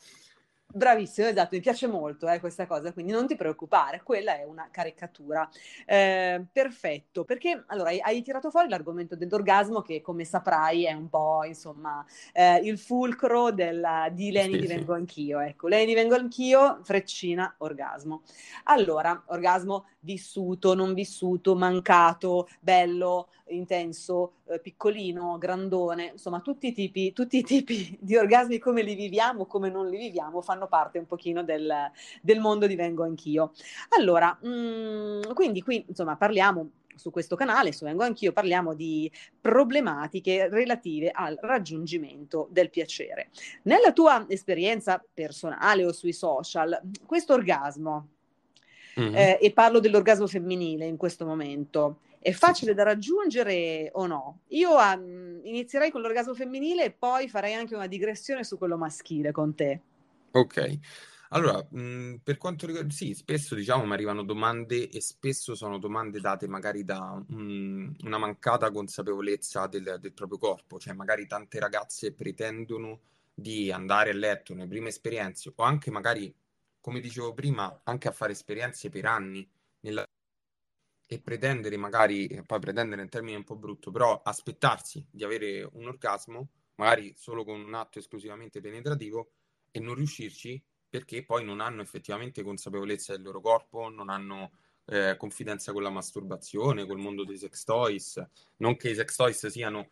Bravissimo, 0.75 1.29
esatto, 1.29 1.55
mi 1.55 1.62
piace 1.62 1.88
molto 1.88 2.27
eh, 2.27 2.41
questa 2.41 2.67
cosa, 2.67 2.91
quindi 2.91 3.13
non 3.13 3.27
ti 3.27 3.38
preoccupare, 3.38 4.03
quella 4.03 4.38
è 4.38 4.44
una 4.44 4.67
caricatura. 4.70 5.50
Eh, 5.86 6.44
perfetto, 6.51 7.24
perché 7.24 7.63
allora 7.67 7.91
hai, 7.91 8.01
hai, 8.01 8.22
tirato 8.22 8.50
fuori 8.50 8.67
l'argomento 8.67 9.15
dell'orgasmo 9.15 9.82
che 9.82 10.01
come 10.01 10.25
saprai 10.25 10.84
è 10.84 10.91
un 10.91 11.08
po' 11.08 11.46
insomma 11.46 12.05
eh, 12.34 12.58
il 12.58 12.77
fulcro 12.77 13.53
della, 13.53 14.10
di 14.12 14.32
Leni 14.32 14.55
sì, 14.55 14.60
divengo 14.60 14.91
sì. 14.91 15.00
anch'io, 15.00 15.39
ecco, 15.39 15.70
Leni 15.70 15.86
divengo 15.86 16.15
anch'io, 16.15 16.79
freccina, 16.84 17.55
orgasmo. 17.60 18.24
Allora, 18.65 19.24
orgasmo 19.27 19.86
vissuto, 20.01 20.74
non 20.74 20.94
vissuto, 20.94 21.55
mancato, 21.55 22.50
bello, 22.60 23.29
intenso, 23.48 24.34
eh, 24.48 24.60
piccolino, 24.60 25.38
grandone, 25.38 26.12
insomma 26.13 26.39
tutti 26.41 26.67
i, 26.67 26.74
tipi, 26.74 27.13
tutti 27.13 27.38
i 27.38 27.44
tipi 27.44 27.98
di 28.00 28.15
orgasmi 28.15 28.58
come 28.58 28.82
li 28.82 28.96
viviamo, 28.96 29.46
come 29.46 29.70
non 29.70 29.88
li 29.88 29.98
viviamo, 29.98 30.41
fanno 30.41 30.64
parte 30.67 31.00
un 31.00 31.05
pochino 31.07 31.43
del, 31.43 31.74
del 32.22 32.39
mondo 32.39 32.67
di 32.67 32.75
Vengo 32.75 33.03
Anch'io. 33.03 33.51
Allora, 33.98 34.38
mh, 34.41 34.48
mm, 34.48 35.22
quindi 35.34 35.62
qui 35.62 35.84
insomma 35.88 36.15
parliamo 36.15 36.69
su 36.95 37.12
questo 37.12 37.36
canale, 37.36 37.74
su 37.74 37.86
Vengo 37.86 38.03
Anch'io, 38.03 38.31
parliamo 38.31 38.74
di 38.74 39.12
problematiche 39.39 40.48
relative 40.48 41.12
al 41.12 41.38
raggiungimento 41.41 42.48
del 42.51 42.69
piacere. 42.69 43.29
Nella 43.63 43.91
tua 43.91 44.25
esperienza 44.29 45.03
personale 45.13 45.86
o 45.86 45.91
sui 45.91 46.13
social, 46.13 46.79
questo 47.05 47.34
orgasmo, 47.34 48.07
mm-hmm. 49.00 49.15
eh, 49.15 49.38
e 49.41 49.51
parlo 49.51 49.79
dell'orgasmo 49.79 50.27
femminile 50.27 50.86
in 50.86 50.98
questo 50.98 51.25
momento, 51.25 52.00
è 52.19 52.31
facile 52.31 52.74
da 52.74 52.81
raggiungere 52.81 53.91
o 53.93 54.07
no? 54.07 54.39
Io 54.48 54.75
um, 54.75 55.41
inizierei 55.43 55.91
con 55.91 56.01
l'orgasmo 56.01 56.34
femminile 56.34 56.86
e 56.86 56.91
poi 56.91 57.29
farei 57.29 57.53
anche 57.53 57.75
una 57.75 57.86
digressione 57.86 58.43
su 58.43 58.57
quello 58.57 58.77
maschile 58.77 59.31
con 59.31 59.53
te. 59.53 59.79
Ok, 60.35 60.79
Allora, 61.29 61.65
mh, 61.71 62.17
per 62.23 62.37
quanto 62.37 62.65
riguarda, 62.65 62.91
sì, 62.93 63.13
spesso 63.13 63.55
diciamo 63.55 63.85
mi 63.85 63.93
arrivano 63.93 64.23
domande 64.23 64.89
e 64.89 64.99
spesso 65.01 65.55
sono 65.55 65.77
domande 65.79 66.19
date 66.19 66.47
magari 66.47 66.83
da 66.83 67.15
mh, 67.15 67.95
una 68.03 68.17
mancata 68.17 68.69
consapevolezza 68.71 69.67
del, 69.67 69.97
del 69.99 70.13
proprio 70.13 70.37
corpo, 70.37 70.77
cioè 70.79 70.93
magari 70.93 71.25
tante 71.27 71.59
ragazze 71.59 72.13
pretendono 72.13 73.01
di 73.33 73.71
andare 73.71 74.11
a 74.11 74.13
letto 74.13 74.53
nelle 74.53 74.67
prime 74.67 74.89
esperienze 74.89 75.51
o 75.55 75.63
anche 75.63 75.89
magari, 75.91 76.33
come 76.81 76.99
dicevo 76.99 77.33
prima, 77.33 77.81
anche 77.85 78.07
a 78.09 78.11
fare 78.11 78.33
esperienze 78.33 78.89
per 78.89 79.05
anni 79.05 79.47
nella... 79.81 80.05
e 81.07 81.19
pretendere 81.21 81.77
magari, 81.77 82.27
poi 82.45 82.59
pretendere 82.59 83.01
in 83.03 83.09
termini 83.09 83.35
un 83.35 83.43
po' 83.43 83.55
brutto, 83.55 83.91
però 83.91 84.21
aspettarsi 84.23 85.05
di 85.09 85.23
avere 85.23 85.67
un 85.73 85.87
orgasmo, 85.87 86.49
magari 86.75 87.13
solo 87.15 87.43
con 87.43 87.59
un 87.59 87.73
atto 87.75 87.99
esclusivamente 87.99 88.59
penetrativo 88.59 89.31
e 89.75 89.79
non 89.82 89.96
riuscirci 89.96 90.62
perché 90.88 91.25
poi 91.25 91.44
non 91.44 91.60
hanno 91.60 91.82
effettivamente 91.82 92.44
consapevolezza 92.44 93.12
del 93.12 93.24
loro 93.24 93.41
corpo, 93.41 93.89
non 93.89 94.08
hanno 94.08 94.51
eh, 94.86 95.17
confidenza 95.17 95.74
con 95.74 95.84
la 95.84 95.89
masturbazione, 95.89 96.86
col 96.86 96.98
mondo 96.98 97.25
dei 97.25 97.38
sex 97.38 97.65
toys, 97.65 98.25
non 98.58 98.77
che 98.77 98.91
i 98.91 98.96
sex 98.96 99.13
toys 99.13 99.48
siano 99.48 99.89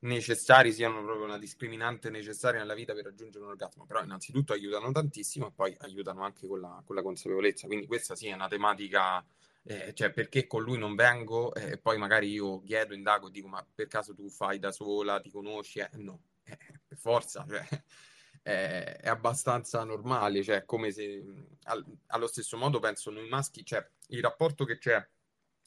necessari, 0.00 0.72
siano 0.72 1.02
proprio 1.02 1.24
una 1.24 1.38
discriminante 1.38 2.10
necessaria 2.10 2.60
nella 2.60 2.74
vita 2.74 2.94
per 2.94 3.06
raggiungere 3.06 3.42
un 3.42 3.50
orgasmo, 3.50 3.86
però 3.86 4.04
innanzitutto 4.04 4.52
aiutano 4.52 4.92
tantissimo 4.92 5.48
e 5.48 5.52
poi 5.52 5.74
aiutano 5.80 6.22
anche 6.22 6.46
con 6.46 6.60
la, 6.60 6.80
con 6.86 6.94
la 6.94 7.02
consapevolezza, 7.02 7.66
quindi 7.66 7.86
questa 7.86 8.14
sì 8.14 8.28
è 8.28 8.34
una 8.34 8.46
tematica, 8.46 9.24
eh, 9.64 9.92
cioè 9.94 10.12
perché 10.12 10.46
con 10.46 10.62
lui 10.62 10.78
non 10.78 10.94
vengo 10.94 11.52
e 11.54 11.72
eh, 11.72 11.78
poi 11.78 11.98
magari 11.98 12.30
io 12.30 12.60
chiedo, 12.60 12.94
indago 12.94 13.26
e 13.26 13.30
dico 13.32 13.48
ma 13.48 13.66
per 13.74 13.88
caso 13.88 14.14
tu 14.14 14.28
fai 14.28 14.60
da 14.60 14.70
sola, 14.70 15.18
ti 15.18 15.30
conosci? 15.30 15.80
Eh, 15.80 15.90
no, 15.94 16.20
eh, 16.44 16.56
per 16.86 16.98
forza, 16.98 17.44
cioè 17.48 17.66
è, 18.44 18.98
è 19.00 19.08
abbastanza 19.08 19.82
normale, 19.84 20.42
cioè 20.42 20.66
come 20.66 20.92
se 20.92 21.24
al, 21.64 21.82
allo 22.08 22.26
stesso 22.26 22.58
modo 22.58 22.78
penso 22.78 23.10
noi 23.10 23.26
maschi, 23.26 23.64
cioè 23.64 23.84
il 24.08 24.22
rapporto 24.22 24.66
che 24.66 24.76
c'è 24.76 25.04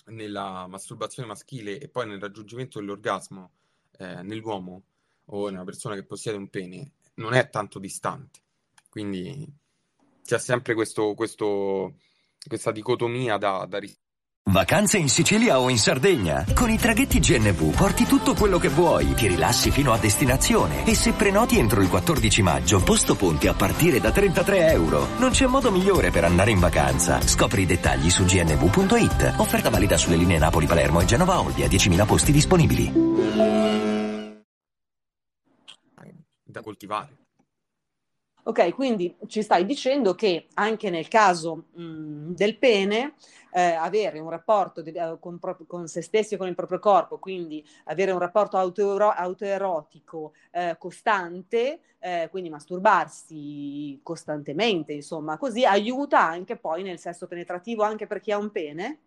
nella 0.06 0.68
masturbazione 0.68 1.28
maschile 1.28 1.80
e 1.80 1.90
poi 1.90 2.08
nel 2.08 2.22
raggiungimento 2.22 2.80
dell'orgasmo 2.80 3.52
eh, 3.98 4.22
nell'uomo 4.22 4.84
o 5.26 5.50
nella 5.50 5.64
persona 5.64 5.96
che 5.96 6.04
possiede 6.04 6.38
un 6.38 6.50
pene 6.50 6.92
non 7.16 7.34
è 7.34 7.50
tanto 7.50 7.80
distante. 7.80 8.40
Quindi 8.90 9.52
c'è 10.24 10.38
sempre 10.38 10.76
questo, 10.76 11.16
questo, 11.16 11.96
questa 12.48 12.72
dicotomia 12.72 13.38
da, 13.38 13.66
da 13.66 13.80
rispondere 13.80 14.06
Vacanze 14.50 14.98
in 14.98 15.10
Sicilia 15.10 15.60
o 15.60 15.68
in 15.68 15.78
Sardegna? 15.78 16.46
Con 16.56 16.70
i 16.70 16.78
traghetti 16.78 17.20
GNV 17.20 17.76
porti 17.76 18.06
tutto 18.06 18.34
quello 18.34 18.58
che 18.58 18.70
vuoi, 18.70 19.14
ti 19.14 19.28
rilassi 19.28 19.72
fino 19.72 19.92
a 19.92 19.98
destinazione 19.98 20.86
e 20.86 20.96
se 20.96 21.12
prenoti 21.12 21.58
entro 21.58 21.82
il 21.82 21.90
14 21.90 22.42
maggio, 22.44 22.82
posto 22.82 23.16
ponti 23.16 23.48
a 23.48 23.54
partire 23.54 24.00
da 24.00 24.10
33 24.10 24.72
euro. 24.72 25.08
Non 25.18 25.32
c'è 25.32 25.48
modo 25.48 25.70
migliore 25.70 26.12
per 26.12 26.24
andare 26.24 26.52
in 26.52 26.60
vacanza. 26.60 27.20
Scopri 27.20 27.64
i 27.64 27.66
dettagli 27.66 28.10
su 28.10 28.24
gnv.it. 28.24 29.34
Offerta 29.36 29.70
valida 29.70 29.98
sulle 29.98 30.16
linee 30.16 30.38
Napoli-Palermo 30.38 31.02
e 31.02 31.06
Genova-Olbia, 31.06 31.68
10.000 31.68 32.06
posti 32.06 32.32
disponibili. 32.32 32.92
Da 36.46 36.62
coltivare. 36.62 37.18
Ok, 38.44 38.74
quindi 38.74 39.14
ci 39.28 39.42
stai 39.42 39.66
dicendo 39.66 40.16
che 40.16 40.48
anche 40.54 40.90
nel 40.90 41.10
caso 41.10 41.66
mh, 41.74 42.32
del 42.32 42.58
pene 42.58 43.16
eh, 43.58 43.74
avere 43.74 44.20
un 44.20 44.30
rapporto 44.30 44.84
di, 44.84 44.92
eh, 44.92 45.18
con, 45.20 45.40
con, 45.66 45.88
se 45.88 46.04
stessi 46.04 46.36
e 46.36 46.38
con 46.38 46.48
il 46.48 46.54
proprio 46.54 46.78
corpo, 46.78 47.18
quindi 47.18 47.68
avere 47.86 48.12
un 48.12 48.20
rapporto 48.20 48.56
autoero- 48.56 49.10
autoerotico 49.10 50.34
eh, 50.52 50.76
costante, 50.78 51.80
eh, 51.98 52.28
quindi 52.30 52.52
masturbarsi 52.52 54.00
costantemente, 54.04 54.94
insomma, 54.94 55.40
così 55.40 55.66
aiuta 55.66 56.22
anche 56.22 56.56
poi 56.56 56.84
nel 56.84 57.00
sesso 57.00 57.26
penetrativo 57.26 57.82
anche 57.82 58.06
per 58.06 58.20
chi 58.20 58.32
ha 58.32 58.38
un 58.38 58.52
pene? 58.52 59.00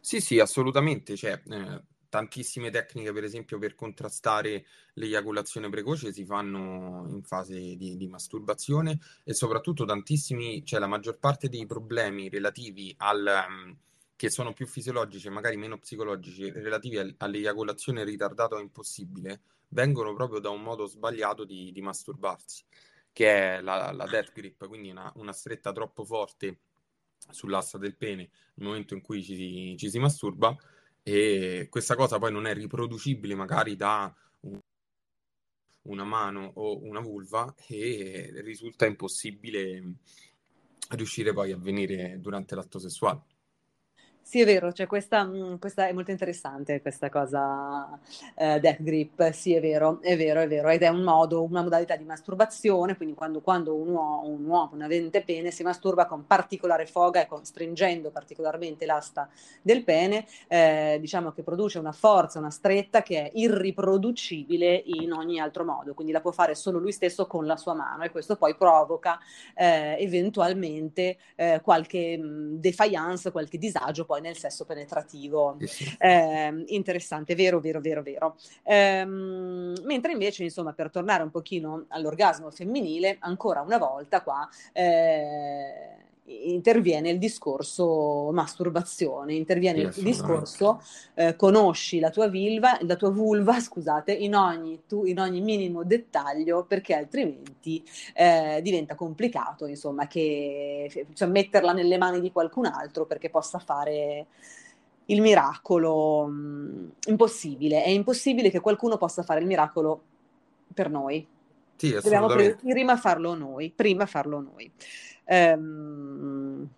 Sì, 0.00 0.22
sì, 0.22 0.38
assolutamente. 0.38 1.14
Cioè, 1.14 1.38
eh, 1.50 1.82
tantissime 2.08 2.70
tecniche, 2.70 3.12
per 3.12 3.24
esempio, 3.24 3.58
per 3.58 3.74
contrastare 3.74 4.64
l'eiaculazione 4.94 5.68
precoce 5.68 6.10
si 6.10 6.24
fanno 6.24 7.06
in 7.10 7.22
fase 7.22 7.76
di, 7.76 7.98
di, 7.98 8.08
masturbazione 8.08 8.98
e 9.24 9.34
soprattutto 9.34 9.84
tantissimi, 9.84 10.64
cioè 10.64 10.80
la 10.80 10.86
maggior 10.86 11.18
parte 11.18 11.50
dei 11.50 11.66
problemi 11.66 12.30
relativi 12.30 12.94
al... 12.96 13.78
Che 14.20 14.28
sono 14.28 14.52
più 14.52 14.66
fisiologici 14.66 15.28
e 15.28 15.30
magari 15.30 15.56
meno 15.56 15.78
psicologici, 15.78 16.50
relativi 16.50 16.98
al, 16.98 17.14
all'eiaculazione 17.16 18.04
ritardata 18.04 18.54
o 18.54 18.60
impossibile, 18.60 19.40
vengono 19.68 20.12
proprio 20.12 20.40
da 20.40 20.50
un 20.50 20.60
modo 20.60 20.84
sbagliato 20.84 21.44
di, 21.44 21.72
di 21.72 21.80
masturbarsi, 21.80 22.62
che 23.14 23.56
è 23.56 23.60
la, 23.62 23.90
la 23.92 24.04
death 24.04 24.32
grip, 24.34 24.66
quindi 24.68 24.90
una, 24.90 25.10
una 25.16 25.32
stretta 25.32 25.72
troppo 25.72 26.04
forte 26.04 26.58
sull'asta 27.30 27.78
del 27.78 27.96
pene 27.96 28.28
nel 28.56 28.66
momento 28.66 28.92
in 28.92 29.00
cui 29.00 29.22
ci, 29.24 29.74
ci 29.78 29.88
si 29.88 29.98
masturba 29.98 30.54
e 31.02 31.68
questa 31.70 31.94
cosa 31.94 32.18
poi 32.18 32.30
non 32.30 32.46
è 32.46 32.52
riproducibile 32.52 33.34
magari 33.34 33.74
da 33.74 34.14
una 35.84 36.04
mano 36.04 36.52
o 36.56 36.78
una 36.82 37.00
vulva 37.00 37.54
e 37.66 38.30
risulta 38.42 38.84
impossibile 38.84 39.94
riuscire 40.90 41.32
poi 41.32 41.52
a 41.52 41.56
venire 41.56 42.20
durante 42.20 42.54
l'atto 42.54 42.78
sessuale. 42.78 43.29
Sì, 44.22 44.40
è 44.42 44.44
vero, 44.44 44.72
cioè 44.72 44.86
questa, 44.86 45.24
mh, 45.24 45.58
questa 45.58 45.88
è 45.88 45.92
molto 45.92 46.12
interessante, 46.12 46.80
questa 46.80 47.08
cosa 47.10 47.98
eh, 48.36 48.60
death 48.60 48.80
grip, 48.80 49.30
sì, 49.32 49.54
è 49.54 49.60
vero, 49.60 50.00
è 50.02 50.16
vero, 50.16 50.40
è 50.40 50.46
vero, 50.46 50.68
ed 50.68 50.82
è 50.82 50.88
un 50.88 51.02
modo, 51.02 51.42
una 51.42 51.62
modalità 51.62 51.96
di 51.96 52.04
masturbazione, 52.04 52.96
quindi 52.96 53.16
quando, 53.16 53.40
quando 53.40 53.74
un, 53.74 53.88
uomo, 53.88 54.28
un 54.28 54.44
uomo, 54.44 54.70
un 54.74 54.82
avente 54.82 55.22
pene, 55.22 55.50
si 55.50 55.64
masturba 55.64 56.06
con 56.06 56.26
particolare 56.28 56.86
foga 56.86 57.22
e 57.22 57.26
con, 57.26 57.44
stringendo 57.44 58.10
particolarmente 58.10 58.86
l'asta 58.86 59.28
del 59.62 59.82
pene, 59.82 60.24
eh, 60.46 60.98
diciamo 61.00 61.32
che 61.32 61.42
produce 61.42 61.80
una 61.80 61.90
forza, 61.92 62.38
una 62.38 62.50
stretta 62.50 63.02
che 63.02 63.24
è 63.24 63.30
irriproducibile 63.34 64.80
in 64.84 65.12
ogni 65.12 65.40
altro 65.40 65.64
modo, 65.64 65.92
quindi 65.92 66.12
la 66.12 66.20
può 66.20 66.30
fare 66.30 66.54
solo 66.54 66.78
lui 66.78 66.92
stesso 66.92 67.26
con 67.26 67.46
la 67.46 67.56
sua 67.56 67.74
mano 67.74 68.04
e 68.04 68.10
questo 68.10 68.36
poi 68.36 68.54
provoca 68.54 69.18
eh, 69.54 69.96
eventualmente 69.98 71.18
eh, 71.36 71.60
qualche 71.62 72.16
mh, 72.16 72.58
defiance, 72.60 73.30
qualche 73.30 73.58
disagio 73.58 74.06
poi 74.10 74.20
nel 74.20 74.36
sesso 74.36 74.64
penetrativo. 74.64 75.56
Eh, 75.98 76.64
interessante, 76.66 77.36
vero, 77.36 77.60
vero, 77.60 77.80
vero, 77.80 78.02
vero. 78.02 78.36
Eh, 78.64 79.04
mentre 79.04 80.10
invece, 80.10 80.42
insomma, 80.42 80.72
per 80.72 80.90
tornare 80.90 81.22
un 81.22 81.30
pochino 81.30 81.84
all'orgasmo 81.90 82.50
femminile, 82.50 83.18
ancora 83.20 83.60
una 83.60 83.78
volta 83.78 84.20
qua... 84.22 84.48
Eh, 84.72 86.08
interviene 86.30 87.10
il 87.10 87.18
discorso 87.18 88.30
masturbazione, 88.32 89.34
interviene 89.34 89.80
il 89.80 89.92
discorso 89.96 90.82
eh, 91.14 91.36
conosci 91.36 91.98
la 91.98 92.10
tua, 92.10 92.28
vilva, 92.28 92.78
la 92.82 92.96
tua 92.96 93.10
vulva 93.10 93.58
scusate, 93.60 94.12
in, 94.12 94.34
ogni, 94.34 94.82
tu, 94.86 95.04
in 95.04 95.18
ogni 95.18 95.40
minimo 95.40 95.84
dettaglio 95.84 96.64
perché 96.64 96.94
altrimenti 96.94 97.82
eh, 98.14 98.60
diventa 98.62 98.94
complicato 98.94 99.66
insomma 99.66 100.06
che, 100.06 101.06
cioè, 101.14 101.28
metterla 101.28 101.72
nelle 101.72 101.98
mani 101.98 102.20
di 102.20 102.30
qualcun 102.32 102.66
altro 102.66 103.06
perché 103.06 103.30
possa 103.30 103.58
fare 103.58 104.26
il 105.06 105.20
miracolo 105.20 106.26
mh, 106.26 106.32
mm, 106.32 106.88
impossibile, 107.08 107.82
è 107.82 107.88
impossibile 107.88 108.50
che 108.50 108.60
qualcuno 108.60 108.96
possa 108.96 109.22
fare 109.22 109.40
il 109.40 109.46
miracolo 109.46 110.02
per 110.72 110.90
noi. 110.90 111.26
Sì, 111.80 111.92
Dobbiamo 111.92 112.28
prima 112.60 112.98
farlo 112.98 113.34
noi, 113.34 113.72
prima 113.74 114.04
farlo 114.04 114.40
noi. 114.40 114.70
Um, 115.24 116.68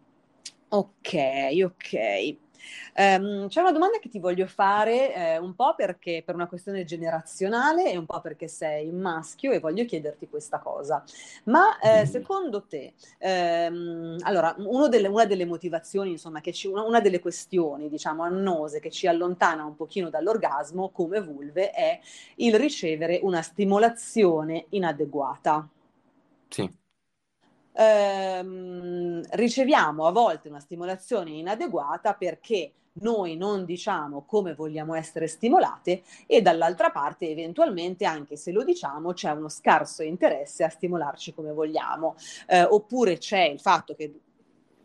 ok, 0.68 1.12
ok. 1.64 2.36
Um, 2.96 3.48
c'è 3.48 3.60
una 3.60 3.72
domanda 3.72 3.98
che 3.98 4.08
ti 4.08 4.18
voglio 4.18 4.46
fare 4.46 5.14
eh, 5.14 5.38
un 5.38 5.54
po' 5.54 5.74
perché 5.74 6.22
per 6.24 6.34
una 6.34 6.46
questione 6.46 6.84
generazionale 6.84 7.90
e 7.90 7.96
un 7.96 8.06
po' 8.06 8.20
perché 8.20 8.48
sei 8.48 8.90
maschio 8.90 9.52
e 9.52 9.60
voglio 9.60 9.84
chiederti 9.84 10.28
questa 10.28 10.58
cosa. 10.58 11.02
Ma 11.44 11.78
eh, 11.78 12.06
secondo 12.06 12.64
te, 12.64 12.94
ehm, 13.18 14.18
allora, 14.22 14.54
delle, 14.88 15.08
una 15.08 15.24
delle 15.24 15.46
motivazioni, 15.46 16.10
insomma, 16.10 16.40
che 16.40 16.52
ci, 16.52 16.66
una, 16.66 16.82
una, 16.82 17.00
delle 17.00 17.20
questioni, 17.20 17.88
diciamo, 17.88 18.22
annose 18.22 18.80
che 18.80 18.90
ci 18.90 19.06
allontana 19.06 19.64
un 19.64 19.76
pochino 19.76 20.10
dall'orgasmo 20.10 20.90
come 20.90 21.20
vulve 21.20 21.70
è 21.70 21.98
il 22.36 22.54
ricevere 22.54 23.20
una 23.22 23.42
stimolazione 23.42 24.66
inadeguata. 24.70 25.68
Sì 26.48 26.80
ehm, 27.72 29.22
riceviamo 29.30 30.06
a 30.06 30.12
volte 30.12 30.48
una 30.48 30.60
stimolazione 30.60 31.30
inadeguata 31.30 32.14
perché 32.14 32.72
noi 32.94 33.36
non 33.36 33.64
diciamo 33.64 34.24
come 34.26 34.54
vogliamo 34.54 34.94
essere 34.94 35.26
stimolate 35.26 36.02
e 36.26 36.42
dall'altra 36.42 36.90
parte 36.90 37.28
eventualmente 37.28 38.04
anche 38.04 38.36
se 38.36 38.52
lo 38.52 38.64
diciamo 38.64 39.12
c'è 39.14 39.30
uno 39.30 39.48
scarso 39.48 40.02
interesse 40.02 40.64
a 40.64 40.68
stimolarci 40.68 41.32
come 41.32 41.52
vogliamo. 41.52 42.16
Eh, 42.46 42.62
oppure 42.62 43.16
c'è 43.18 43.44
il 43.44 43.60
fatto 43.60 43.94
che 43.94 44.12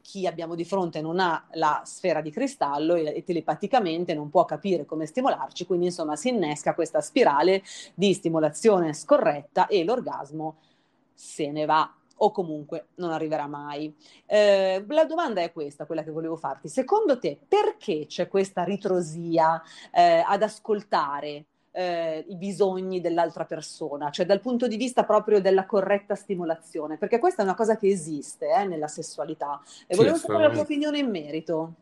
chi 0.02 0.26
abbiamo 0.26 0.56
di 0.56 0.64
fronte 0.64 1.02
non 1.02 1.20
ha 1.20 1.48
la 1.56 1.82
sfera 1.84 2.22
di 2.22 2.32
cristallo 2.32 2.96
e, 2.96 3.14
e, 3.14 3.24
telepaticamente 3.26 4.14
non 4.14 4.30
può 4.30 4.46
capire 4.46 4.86
come 4.86 5.06
stimolarci, 5.06 5.66
quindi 5.66 5.88
insomma 5.88 6.16
si 6.16 6.30
innesca 6.30 6.74
questa 6.74 7.02
spirale 7.02 7.62
di 7.94 8.14
stimolazione 8.14 8.94
scorretta 8.94 9.68
e 9.68 9.84
l'orgasmo 9.84 10.60
se 11.14 11.52
ne 11.52 11.66
va 11.66 11.94
o 12.18 12.32
comunque 12.32 12.88
non 12.96 13.12
arriverà 13.12 13.48
mai. 13.48 13.94
Eh, 14.26 14.84
la 14.88 15.06
domanda 15.06 15.42
è 15.42 15.52
questa, 15.52 15.86
quella 15.86 16.04
che 16.04 16.12
volevo 16.12 16.36
farti. 16.36 16.68
Secondo 16.68 17.20
te 17.20 17.38
perché 17.48 18.06
c'è 18.08 18.28
questa 18.28 18.64
ritrosia 18.64 19.62
eh, 19.92 20.24
ad 20.26 20.42
ascoltare 20.42 21.46
eh, 21.72 22.26
i 22.28 22.36
bisogni 22.36 23.02
dell'altra 23.02 23.46
persona, 23.46 24.10
cioè 24.10 24.26
dal 24.26 24.42
punto 24.42 24.68
di 24.68 24.78
vista 24.78 25.04
proprio 25.04 25.40
della 25.40 25.66
corretta 25.66 26.16
stimolazione? 26.16 26.98
Perché 26.98 27.20
questa 27.20 27.42
è 27.42 27.46
una 27.46 27.56
cosa 27.56 27.78
che 27.78 27.88
esiste 27.88 28.50
eh, 28.50 28.66
nella 28.66 28.88
sessualità 28.88 29.62
e 29.86 29.94
Sì, 29.94 30.00
volevo 30.00 30.18
sapere 30.18 30.44
la 30.44 30.50
tua 30.52 30.62
opinione 30.62 30.98
in 30.98 31.10
merito. 31.10 31.74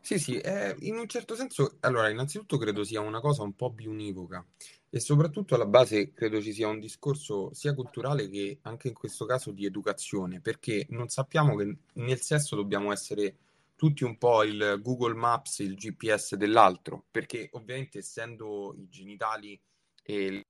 Sì, 0.00 0.18
sì, 0.18 0.38
eh, 0.38 0.74
in 0.80 0.96
un 0.96 1.06
certo 1.06 1.34
senso, 1.34 1.76
allora, 1.80 2.08
innanzitutto 2.08 2.56
credo 2.56 2.82
sia 2.84 3.00
una 3.00 3.20
cosa 3.20 3.42
un 3.42 3.54
po' 3.54 3.70
biunivoca 3.70 4.44
e 4.90 4.98
soprattutto 4.98 5.54
alla 5.54 5.66
base 5.66 6.12
credo 6.12 6.42
ci 6.42 6.52
sia 6.52 6.66
un 6.66 6.80
discorso 6.80 7.54
sia 7.54 7.74
culturale 7.74 8.28
che 8.28 8.58
anche 8.62 8.88
in 8.88 8.94
questo 8.94 9.24
caso 9.24 9.52
di 9.52 9.64
educazione, 9.64 10.40
perché 10.40 10.86
non 10.90 11.08
sappiamo 11.08 11.54
che 11.56 11.76
nel 11.94 12.20
sesso 12.20 12.56
dobbiamo 12.56 12.90
essere 12.92 13.36
tutti 13.76 14.04
un 14.04 14.18
po' 14.18 14.42
il 14.42 14.80
Google 14.82 15.14
Maps, 15.14 15.60
il 15.60 15.76
GPS 15.76 16.34
dell'altro, 16.34 17.06
perché 17.10 17.48
ovviamente 17.52 17.98
essendo 17.98 18.74
i 18.76 18.88
genitali 18.88 19.58
e 20.02 20.44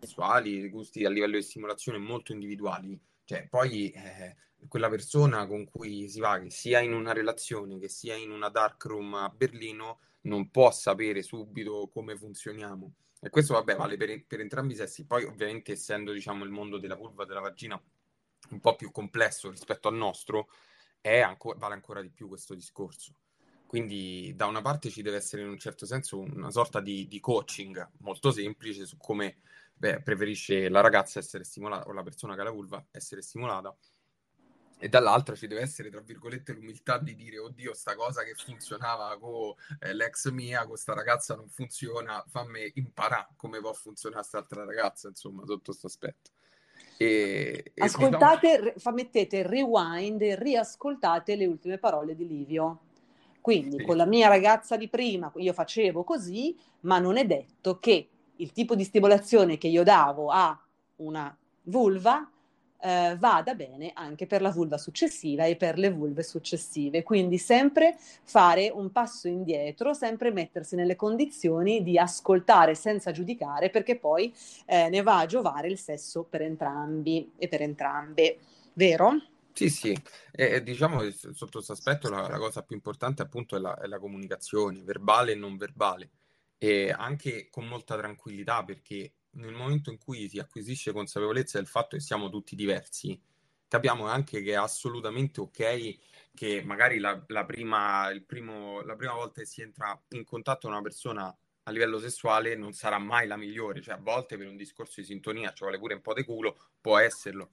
sessuali, 0.00 0.58
i 0.58 0.68
gusti 0.68 1.04
a 1.04 1.10
livello 1.10 1.36
di 1.36 1.42
stimolazione 1.42 1.98
molto 1.98 2.32
individuali, 2.32 3.00
cioè 3.24 3.46
poi 3.48 3.90
eh, 3.90 4.36
quella 4.66 4.88
persona 4.88 5.46
con 5.46 5.64
cui 5.64 6.08
si 6.08 6.20
va, 6.20 6.38
che 6.38 6.50
sia 6.50 6.80
in 6.80 6.92
una 6.92 7.12
relazione, 7.12 7.78
che 7.78 7.88
sia 7.88 8.14
in 8.16 8.30
una 8.30 8.48
dark 8.48 8.84
room 8.86 9.14
a 9.14 9.28
Berlino, 9.28 10.00
non 10.22 10.50
può 10.50 10.70
sapere 10.70 11.22
subito 11.22 11.88
come 11.92 12.16
funzioniamo. 12.16 12.92
E 13.20 13.30
questo, 13.30 13.54
vabbè, 13.54 13.76
vale 13.76 13.96
per, 13.96 14.24
per 14.26 14.40
entrambi 14.40 14.72
i 14.72 14.76
sessi. 14.76 15.04
Poi, 15.04 15.24
ovviamente, 15.24 15.72
essendo, 15.72 16.12
diciamo, 16.12 16.44
il 16.44 16.50
mondo 16.50 16.78
della 16.78 16.96
vulva 16.96 17.24
della 17.24 17.40
vagina 17.40 17.80
un 18.50 18.60
po' 18.60 18.76
più 18.76 18.90
complesso 18.90 19.50
rispetto 19.50 19.88
al 19.88 19.94
nostro, 19.94 20.48
anco- 21.02 21.54
vale 21.56 21.74
ancora 21.74 22.00
di 22.00 22.10
più 22.10 22.28
questo 22.28 22.54
discorso. 22.54 23.14
Quindi, 23.66 24.32
da 24.34 24.46
una 24.46 24.62
parte 24.62 24.88
ci 24.88 25.02
deve 25.02 25.16
essere 25.16 25.42
in 25.42 25.48
un 25.48 25.58
certo 25.58 25.84
senso 25.84 26.18
una 26.20 26.50
sorta 26.50 26.80
di, 26.80 27.06
di 27.06 27.20
coaching 27.20 27.90
molto 27.98 28.30
semplice 28.30 28.86
su 28.86 28.96
come 28.96 29.38
beh, 29.74 30.00
preferisce 30.02 30.68
la 30.68 30.80
ragazza 30.80 31.18
essere 31.18 31.44
stimolata 31.44 31.86
o 31.86 31.92
la 31.92 32.02
persona 32.02 32.34
che 32.34 32.40
ha 32.40 32.44
la 32.44 32.50
vulva 32.50 32.82
essere 32.90 33.20
stimolata 33.20 33.76
e 34.78 34.88
dall'altra 34.88 35.34
ci 35.34 35.48
deve 35.48 35.62
essere, 35.62 35.90
tra 35.90 36.00
virgolette, 36.00 36.52
l'umiltà 36.52 36.98
di 36.98 37.14
dire, 37.16 37.38
oddio, 37.38 37.74
sta 37.74 37.96
cosa 37.96 38.22
che 38.22 38.34
funzionava 38.34 39.18
con 39.18 39.54
eh, 39.80 39.92
l'ex 39.92 40.30
mia, 40.30 40.66
con 40.66 40.76
sta 40.76 40.94
ragazza 40.94 41.34
non 41.34 41.48
funziona, 41.48 42.24
fammi 42.28 42.70
imparare 42.74 43.28
come 43.36 43.60
può 43.60 43.72
funzionare 43.72 44.20
quest'altra 44.20 44.64
ragazza, 44.64 45.08
insomma, 45.08 45.44
sotto 45.44 45.62
questo 45.64 45.88
aspetto. 45.88 46.30
E, 46.96 47.72
e 47.74 47.84
Ascoltate, 47.84 48.60
re- 48.60 48.74
fa- 48.76 48.92
mettete 48.92 49.42
rewind 49.42 50.22
e 50.22 50.36
riascoltate 50.36 51.34
le 51.34 51.46
ultime 51.46 51.78
parole 51.78 52.14
di 52.14 52.26
Livio. 52.26 52.80
Quindi 53.40 53.78
sì, 53.78 53.84
con 53.84 53.96
la 53.96 54.06
mia 54.06 54.28
ragazza 54.28 54.76
di 54.76 54.88
prima 54.88 55.32
io 55.36 55.52
facevo 55.52 56.04
così, 56.04 56.56
ma 56.80 56.98
non 56.98 57.16
è 57.16 57.24
detto 57.24 57.78
che 57.78 58.08
il 58.36 58.52
tipo 58.52 58.74
di 58.74 58.84
stimolazione 58.84 59.58
che 59.58 59.68
io 59.68 59.82
davo 59.82 60.30
a 60.30 60.60
una 60.96 61.36
vulva 61.62 62.30
eh, 62.80 63.16
vada 63.18 63.54
bene 63.54 63.90
anche 63.94 64.26
per 64.26 64.42
la 64.42 64.50
vulva 64.50 64.78
successiva 64.78 65.44
e 65.44 65.56
per 65.56 65.78
le 65.78 65.90
vulve 65.90 66.22
successive. 66.22 67.02
Quindi 67.02 67.38
sempre 67.38 67.96
fare 67.98 68.70
un 68.70 68.90
passo 68.92 69.28
indietro, 69.28 69.94
sempre 69.94 70.30
mettersi 70.30 70.76
nelle 70.76 70.96
condizioni 70.96 71.82
di 71.82 71.98
ascoltare 71.98 72.74
senza 72.74 73.10
giudicare, 73.12 73.70
perché 73.70 73.96
poi 73.96 74.34
eh, 74.66 74.88
ne 74.88 75.02
va 75.02 75.18
a 75.18 75.26
giovare 75.26 75.68
il 75.68 75.78
sesso 75.78 76.24
per 76.24 76.42
entrambi 76.42 77.32
e 77.36 77.48
per 77.48 77.62
entrambe. 77.62 78.38
Vero? 78.74 79.20
Sì, 79.52 79.70
sì, 79.70 79.96
e, 80.30 80.62
diciamo 80.62 81.00
che 81.00 81.10
s- 81.10 81.30
sotto 81.30 81.54
questo 81.54 81.72
aspetto 81.72 82.08
la, 82.08 82.28
la 82.28 82.38
cosa 82.38 82.62
più 82.62 82.76
importante 82.76 83.22
appunto 83.22 83.56
è 83.56 83.58
la, 83.58 83.76
è 83.76 83.86
la 83.88 83.98
comunicazione, 83.98 84.82
verbale 84.84 85.32
e 85.32 85.34
non 85.34 85.56
verbale, 85.56 86.10
e 86.58 86.92
anche 86.92 87.48
con 87.50 87.66
molta 87.66 87.96
tranquillità, 87.96 88.62
perché 88.62 89.14
nel 89.38 89.54
momento 89.54 89.90
in 89.90 89.98
cui 89.98 90.28
si 90.28 90.38
acquisisce 90.38 90.92
consapevolezza 90.92 91.58
del 91.58 91.66
fatto 91.66 91.96
che 91.96 92.02
siamo 92.02 92.28
tutti 92.28 92.54
diversi, 92.54 93.20
capiamo 93.66 94.06
anche 94.06 94.42
che 94.42 94.52
è 94.52 94.56
assolutamente 94.56 95.40
ok 95.40 95.98
che 96.34 96.62
magari 96.64 96.98
la, 96.98 97.22
la 97.28 97.44
prima, 97.44 98.08
primo, 98.26 98.82
la 98.82 98.94
prima 98.96 99.14
volta 99.14 99.40
che 99.40 99.46
si 99.46 99.62
entra 99.62 100.00
in 100.10 100.24
contatto 100.24 100.66
con 100.66 100.72
una 100.72 100.82
persona 100.82 101.36
a 101.64 101.70
livello 101.70 101.98
sessuale 101.98 102.54
non 102.56 102.72
sarà 102.72 102.98
mai 102.98 103.26
la 103.26 103.36
migliore, 103.36 103.82
cioè 103.82 103.94
a 103.94 103.98
volte 103.98 104.36
per 104.36 104.46
un 104.46 104.56
discorso 104.56 105.00
di 105.00 105.06
sintonia 105.06 105.52
ci 105.52 105.64
vuole 105.64 105.78
pure 105.78 105.94
un 105.94 106.00
po' 106.00 106.14
di 106.14 106.24
culo, 106.24 106.56
può 106.80 106.98
esserlo 106.98 107.52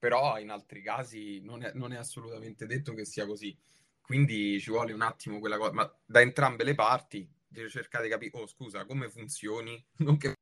però 0.00 0.38
in 0.38 0.48
altri 0.50 0.80
casi 0.80 1.40
non 1.42 1.62
è, 1.62 1.72
non 1.74 1.92
è 1.92 1.96
assolutamente 1.96 2.66
detto 2.66 2.94
che 2.94 3.04
sia 3.04 3.26
così. 3.26 3.54
Quindi 4.00 4.58
ci 4.58 4.70
vuole 4.70 4.94
un 4.94 5.02
attimo 5.02 5.38
quella 5.38 5.58
cosa, 5.58 5.72
ma 5.72 5.94
da 6.06 6.22
entrambe 6.22 6.64
le 6.64 6.74
parti 6.74 7.30
devi 7.46 7.68
cercare 7.68 8.04
di 8.04 8.10
capire, 8.10 8.38
oh 8.38 8.46
scusa, 8.46 8.86
come 8.86 9.10
funzioni? 9.10 9.84
Non 9.98 10.16
che 10.16 10.34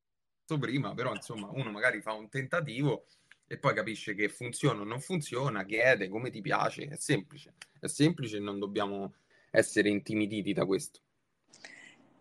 prima, 0.57 0.95
però 0.95 1.13
insomma 1.13 1.51
uno 1.53 1.71
magari 1.71 2.01
fa 2.01 2.13
un 2.13 2.29
tentativo 2.29 3.05
e 3.47 3.59
poi 3.59 3.75
capisce 3.75 4.15
che 4.15 4.29
funziona 4.29 4.83
o 4.83 4.85
non 4.85 5.01
funziona, 5.01 5.65
chiede 5.65 6.09
come 6.09 6.31
ti 6.31 6.41
piace, 6.41 6.85
è 6.85 6.97
semplice, 6.97 7.55
è 7.81 7.87
semplice 7.89 8.37
e 8.37 8.41
non 8.41 8.59
dobbiamo 8.59 9.15
essere 9.51 9.89
intimiditi 9.89 10.53
da 10.53 10.65
questo. 10.65 11.01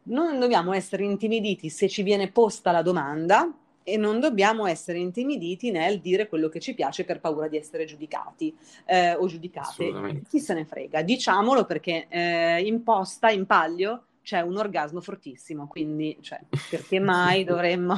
Non 0.03 0.39
dobbiamo 0.39 0.73
essere 0.73 1.03
intimiditi 1.03 1.69
se 1.69 1.89
ci 1.89 2.01
viene 2.01 2.31
posta 2.31 2.71
la 2.71 2.81
domanda 2.81 3.53
e 3.83 3.95
non 3.95 4.19
dobbiamo 4.19 4.67
essere 4.67 4.99
intimiditi 4.99 5.71
nel 5.71 6.01
dire 6.01 6.27
quello 6.27 6.49
che 6.49 6.59
ci 6.59 6.73
piace 6.73 7.05
per 7.05 7.21
paura 7.21 7.47
di 7.47 7.55
essere 7.57 7.85
giudicati 7.85 8.53
eh, 8.85 9.13
o 9.13 9.27
giudicate. 9.27 10.23
Chi 10.29 10.39
se 10.39 10.53
ne 10.53 10.65
frega? 10.65 11.01
Diciamolo 11.01 11.65
perché 11.65 12.07
eh, 12.09 12.61
in 12.65 12.83
posta, 12.83 13.29
in 13.29 13.45
palio, 13.45 14.03
c'è 14.27 14.41
un 14.41 14.57
orgasmo 14.57 14.99
fortissimo, 14.99 15.67
quindi 15.67 16.17
cioè, 16.19 16.37
perché 16.69 16.99
mai 16.99 17.45
dovremmo, 17.45 17.97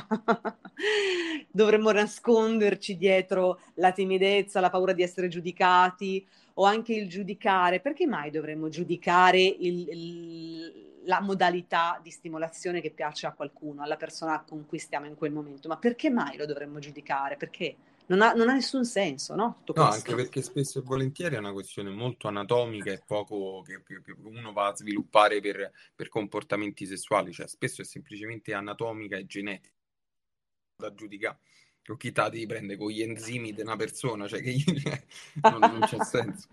dovremmo 1.50 1.92
nasconderci 1.92 2.98
dietro 2.98 3.60
la 3.76 3.92
timidezza, 3.92 4.60
la 4.60 4.70
paura 4.70 4.94
di 4.94 5.02
essere 5.02 5.28
giudicati 5.28 6.24
o 6.54 6.66
anche 6.66 6.94
il 6.94 7.10
giudicare? 7.10 7.80
Perché 7.80 8.06
mai 8.06 8.30
dovremmo 8.30 8.70
giudicare 8.70 9.42
il, 9.42 9.90
il, 9.90 11.02
la 11.06 11.20
modalità 11.20 12.00
di 12.04 12.12
stimolazione 12.12 12.80
che 12.80 12.92
piace 12.92 13.26
a 13.26 13.34
qualcuno, 13.34 13.82
alla 13.82 13.98
persona 13.98 14.44
con 14.48 14.68
cui 14.68 14.78
stiamo 14.78 15.08
in 15.08 15.16
quel 15.16 15.32
momento? 15.32 15.68
Ma 15.68 15.78
perché 15.78 16.12
mai 16.12 16.38
lo 16.38 16.46
dovremmo 16.46 16.78
giudicare? 16.78 17.38
Perché? 17.38 17.76
Non 18.10 18.22
ha, 18.22 18.34
non 18.34 18.50
ha 18.50 18.54
nessun 18.54 18.86
senso, 18.86 19.36
no? 19.36 19.56
Tutto 19.58 19.74
No, 19.74 19.84
questo. 19.84 20.12
anche 20.12 20.14
perché 20.16 20.42
spesso 20.44 20.78
e 20.80 20.82
volentieri 20.84 21.36
è 21.36 21.38
una 21.40 21.52
questione 21.54 21.90
molto 21.90 22.28
anatomica 22.28 22.92
e 22.92 23.02
poco 23.06 23.62
che, 23.64 23.82
che- 23.84 24.02
uno 24.24 24.52
va 24.52 24.68
a 24.68 24.76
sviluppare 24.76 25.40
per, 25.42 25.72
per 25.96 26.10
comportamenti 26.10 26.86
sessuali, 26.86 27.32
cioè 27.34 27.48
spesso 27.48 27.82
è 27.82 27.86
semplicemente 27.86 28.54
anatomica 28.54 29.18
e 29.18 29.26
genetica 29.26 29.74
da 30.76 30.94
giudicare. 30.94 31.40
O 31.90 31.96
chi 31.98 32.12
devi 32.12 32.46
prendere 32.46 32.78
con 32.78 32.92
gli 32.92 33.02
enzimi 33.02 33.52
di 33.54 33.62
una 33.62 33.76
persona, 33.76 34.28
cioè 34.28 34.42
che 34.42 34.56
non, 35.46 35.66
non 35.66 35.84
c'è 35.84 36.00
senso. 36.02 36.48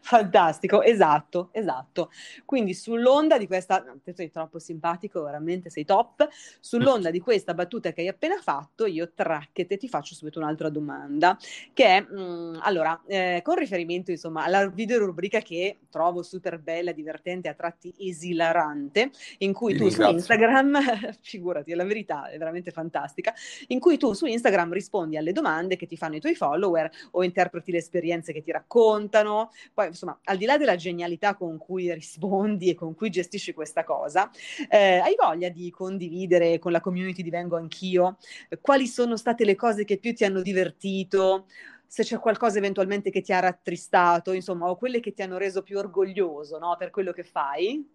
Fantastico, 0.00 0.82
esatto, 0.82 1.48
esatto. 1.52 2.10
Quindi 2.44 2.74
sull'onda 2.74 3.38
di 3.38 3.46
questa, 3.46 3.84
sei 4.14 4.30
troppo 4.30 4.58
simpatico, 4.58 5.22
veramente 5.22 5.70
sei 5.70 5.84
top. 5.84 6.28
Sull'onda 6.60 7.10
di 7.10 7.20
questa 7.20 7.54
battuta 7.54 7.92
che 7.92 8.02
hai 8.02 8.08
appena 8.08 8.36
fatto, 8.40 8.86
io 8.86 9.12
tracchete 9.12 9.76
ti 9.76 9.88
faccio 9.88 10.14
subito 10.14 10.38
un'altra 10.38 10.68
domanda, 10.68 11.36
che 11.72 11.84
è, 11.84 12.00
mh, 12.00 12.60
allora, 12.62 13.00
eh, 13.06 13.40
con 13.42 13.56
riferimento 13.56 14.10
insomma 14.10 14.44
alla 14.44 14.68
videorubrica 14.68 15.40
che 15.40 15.78
trovo 15.90 16.22
super 16.22 16.58
bella, 16.58 16.92
divertente, 16.92 17.48
a 17.48 17.54
tratti 17.54 17.92
esilarante, 17.98 19.10
in 19.38 19.52
cui 19.52 19.72
Ti 19.72 19.78
tu 19.78 19.88
su. 19.88 20.02
Instagram, 20.02 20.78
figurati, 21.20 21.72
è 21.72 21.74
la 21.74 21.84
verità, 21.84 22.28
è 22.30 22.38
veramente 22.38 22.70
fantastica, 22.70 23.34
in 23.68 23.80
cui 23.80 23.96
tu 23.96 24.12
su 24.12 24.26
Instagram 24.26 24.72
rispondi 24.72 25.16
alle 25.16 25.32
domande 25.32 25.76
che 25.76 25.86
ti 25.86 25.96
fanno 25.96 26.16
i 26.16 26.20
tuoi 26.20 26.34
follower 26.34 26.90
o 27.12 27.22
interpreti 27.24 27.72
le 27.72 27.78
esperienze 27.78 28.32
che 28.32 28.42
ti 28.42 28.52
raccontano. 28.52 29.50
Poi, 29.72 29.88
insomma, 29.88 30.18
al 30.24 30.36
di 30.36 30.44
là 30.44 30.58
della 30.58 30.76
genialità 30.76 31.34
con 31.34 31.58
cui 31.58 31.92
rispondi 31.92 32.70
e 32.70 32.74
con 32.74 32.94
cui 32.94 33.10
gestisci 33.10 33.52
questa 33.52 33.84
cosa, 33.84 34.30
eh, 34.68 34.98
hai 34.98 35.14
voglia 35.18 35.48
di 35.48 35.70
condividere 35.70 36.58
con 36.58 36.72
la 36.72 36.80
community 36.80 37.22
di 37.22 37.30
Vengo 37.30 37.56
Anch'io 37.56 38.18
quali 38.60 38.86
sono 38.86 39.16
state 39.16 39.44
le 39.44 39.54
cose 39.54 39.84
che 39.84 39.98
più 39.98 40.14
ti 40.14 40.24
hanno 40.24 40.42
divertito? 40.42 41.46
Se 41.86 42.02
c'è 42.02 42.18
qualcosa 42.18 42.58
eventualmente 42.58 43.10
che 43.10 43.20
ti 43.20 43.32
ha 43.32 43.40
rattristato, 43.40 44.32
insomma, 44.32 44.68
o 44.68 44.76
quelle 44.76 45.00
che 45.00 45.12
ti 45.12 45.22
hanno 45.22 45.38
reso 45.38 45.62
più 45.62 45.78
orgoglioso, 45.78 46.58
no, 46.58 46.76
per 46.76 46.90
quello 46.90 47.12
che 47.12 47.22
fai? 47.22 47.88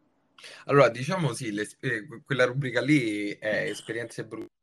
Allora, 0.65 0.89
diciamo 0.89 1.33
sì, 1.33 1.53
eh, 1.81 2.07
quella 2.23 2.45
rubrica 2.45 2.81
lì 2.81 3.29
è 3.31 3.63
esperienze 3.67 4.25
brutte, 4.25 4.53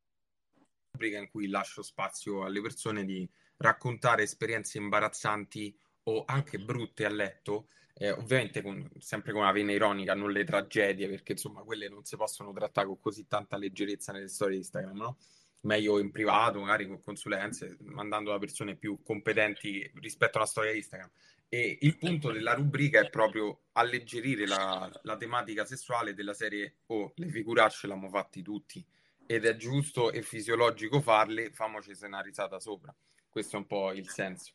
rubrica 0.92 1.18
in 1.18 1.28
cui 1.28 1.48
lascio 1.48 1.82
spazio 1.82 2.44
alle 2.44 2.62
persone 2.62 3.04
di 3.04 3.28
raccontare 3.58 4.22
esperienze 4.22 4.78
imbarazzanti 4.78 5.76
o 6.08 6.24
anche 6.26 6.58
brutte 6.58 7.04
a 7.04 7.10
letto, 7.10 7.68
eh, 7.94 8.10
ovviamente 8.10 8.62
con- 8.62 8.88
sempre 8.98 9.32
con 9.32 9.42
una 9.42 9.52
vena 9.52 9.72
ironica, 9.72 10.14
non 10.14 10.30
le 10.30 10.44
tragedie, 10.44 11.08
perché 11.08 11.32
insomma 11.32 11.62
quelle 11.62 11.88
non 11.88 12.04
si 12.04 12.16
possono 12.16 12.52
trattare 12.52 12.86
con 12.86 12.98
così 12.98 13.26
tanta 13.26 13.56
leggerezza 13.56 14.12
nelle 14.12 14.28
storie 14.28 14.54
di 14.54 14.60
Instagram, 14.60 14.96
no? 14.96 15.18
meglio 15.62 15.98
in 15.98 16.10
privato, 16.10 16.60
magari 16.60 16.86
con 16.86 17.00
consulenze, 17.00 17.76
mandando 17.80 18.30
da 18.30 18.38
persone 18.38 18.76
più 18.76 19.02
competenti 19.02 19.90
rispetto 19.96 20.38
alla 20.38 20.46
storia 20.46 20.72
Instagram. 20.72 21.10
E 21.48 21.78
il 21.80 21.96
punto 21.96 22.32
della 22.32 22.54
rubrica 22.54 23.00
è 23.00 23.10
proprio 23.10 23.66
alleggerire 23.72 24.46
la, 24.46 24.90
la 25.02 25.16
tematica 25.16 25.64
sessuale 25.64 26.14
della 26.14 26.34
serie 26.34 26.78
Oh, 26.86 27.12
le 27.16 27.28
figuracce 27.28 27.86
l'hanno 27.86 28.08
fatti 28.08 28.42
tutti 28.42 28.84
ed 29.26 29.44
è 29.44 29.56
giusto 29.56 30.12
e 30.12 30.22
fisiologico 30.22 31.00
farle, 31.00 31.50
famoci 31.50 31.92
una 32.02 32.20
risata 32.20 32.60
sopra. 32.60 32.94
Questo 33.28 33.56
è 33.56 33.58
un 33.58 33.66
po' 33.66 33.92
il 33.92 34.08
senso. 34.08 34.52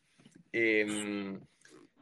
E, 0.51 0.79
ehm, 0.79 1.47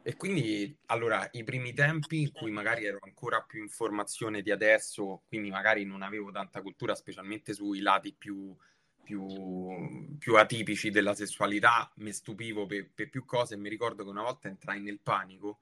e 0.01 0.15
quindi, 0.15 0.75
allora, 0.87 1.27
i 1.33 1.43
primi 1.43 1.73
tempi 1.73 2.21
in 2.21 2.31
cui 2.31 2.51
magari 2.51 2.85
ero 2.85 2.99
ancora 3.01 3.41
più 3.41 3.61
informazione 3.61 4.41
di 4.41 4.51
adesso, 4.51 5.23
quindi 5.27 5.49
magari 5.49 5.85
non 5.85 6.01
avevo 6.01 6.31
tanta 6.31 6.61
cultura, 6.61 6.95
specialmente 6.95 7.53
sui 7.53 7.79
lati 7.79 8.13
più, 8.17 8.55
più, 9.03 10.17
più 10.17 10.35
atipici 10.37 10.89
della 10.89 11.13
sessualità, 11.13 11.91
mi 11.97 12.11
stupivo 12.11 12.65
per, 12.65 12.89
per, 12.93 13.09
più 13.09 13.23
cose. 13.25 13.53
E 13.53 13.57
mi 13.57 13.69
ricordo 13.69 14.03
che 14.03 14.09
una 14.09 14.23
volta 14.23 14.47
entrai 14.47 14.81
nel 14.81 14.99
panico 14.99 15.59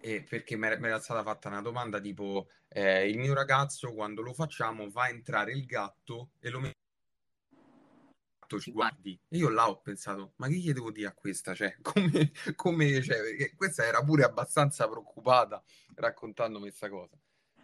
eh, 0.00 0.22
perché 0.22 0.56
mi 0.56 0.66
era 0.66 1.00
stata 1.00 1.22
fatta 1.22 1.48
una 1.48 1.62
domanda 1.62 2.00
tipo 2.00 2.48
eh, 2.68 3.08
il 3.08 3.18
mio 3.18 3.34
ragazzo 3.34 3.92
quando 3.92 4.22
lo 4.22 4.32
facciamo 4.32 4.88
fa 4.90 5.08
entrare 5.08 5.52
il 5.52 5.64
gatto 5.64 6.30
e 6.40 6.50
lo 6.50 6.60
mette 6.60 6.85
ci 8.60 8.70
guardi. 8.70 9.18
E 9.28 9.36
io 9.36 9.48
là 9.48 9.68
ho 9.68 9.80
pensato, 9.80 10.32
ma 10.36 10.46
che 10.46 10.54
gli 10.54 10.72
devo 10.72 10.90
dire 10.90 11.08
a 11.08 11.12
questa? 11.12 11.54
Cioè, 11.54 11.76
come, 11.82 12.32
come 12.54 13.02
cioè, 13.02 13.20
perché 13.20 13.54
questa 13.54 13.84
era 13.84 14.02
pure 14.02 14.24
abbastanza 14.24 14.88
preoccupata 14.88 15.62
raccontandomi 15.96 16.66
questa 16.68 16.88
cosa. 16.88 17.18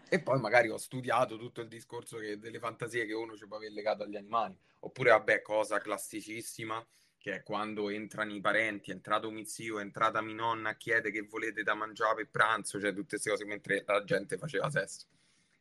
E 0.08 0.20
poi 0.20 0.38
magari 0.40 0.68
ho 0.68 0.76
studiato 0.76 1.38
tutto 1.38 1.62
il 1.62 1.68
discorso 1.68 2.18
che, 2.18 2.38
delle 2.38 2.58
fantasie 2.58 3.06
che 3.06 3.14
uno 3.14 3.34
ci 3.36 3.46
può 3.46 3.56
aver 3.56 3.72
legato 3.72 4.02
agli 4.02 4.16
animali. 4.16 4.58
Oppure, 4.80 5.10
vabbè, 5.10 5.40
cosa 5.40 5.78
classicissima, 5.78 6.84
che 7.22 7.36
è 7.36 7.42
quando 7.42 7.88
entrano 7.88 8.34
i 8.34 8.40
parenti, 8.40 8.90
è 8.90 8.94
entrato 8.94 9.30
mio 9.30 9.44
zio, 9.44 9.78
è 9.78 9.82
entrata 9.82 10.20
mia 10.20 10.34
nonna, 10.34 10.76
chiede 10.76 11.10
che 11.12 11.22
volete 11.22 11.62
da 11.62 11.74
mangiare 11.74 12.16
per 12.16 12.30
pranzo, 12.30 12.80
cioè 12.80 12.92
tutte 12.92 13.10
queste 13.10 13.30
cose 13.30 13.44
mentre 13.44 13.84
la 13.86 14.02
gente 14.02 14.36
faceva 14.36 14.68
sesso. 14.68 15.06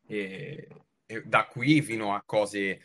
E, 0.07 0.67
e 1.05 1.21
da 1.23 1.45
qui 1.45 1.81
fino 1.81 2.15
a 2.15 2.23
cose 2.25 2.81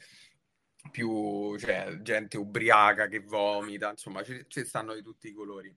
più, 0.91 1.57
cioè, 1.59 1.99
gente 2.03 2.37
ubriaca 2.37 3.07
che 3.07 3.21
vomita, 3.21 3.91
insomma, 3.91 4.23
ci, 4.23 4.45
ci 4.49 4.65
stanno 4.65 4.95
di 4.95 5.03
tutti 5.03 5.29
i 5.29 5.33
colori. 5.33 5.75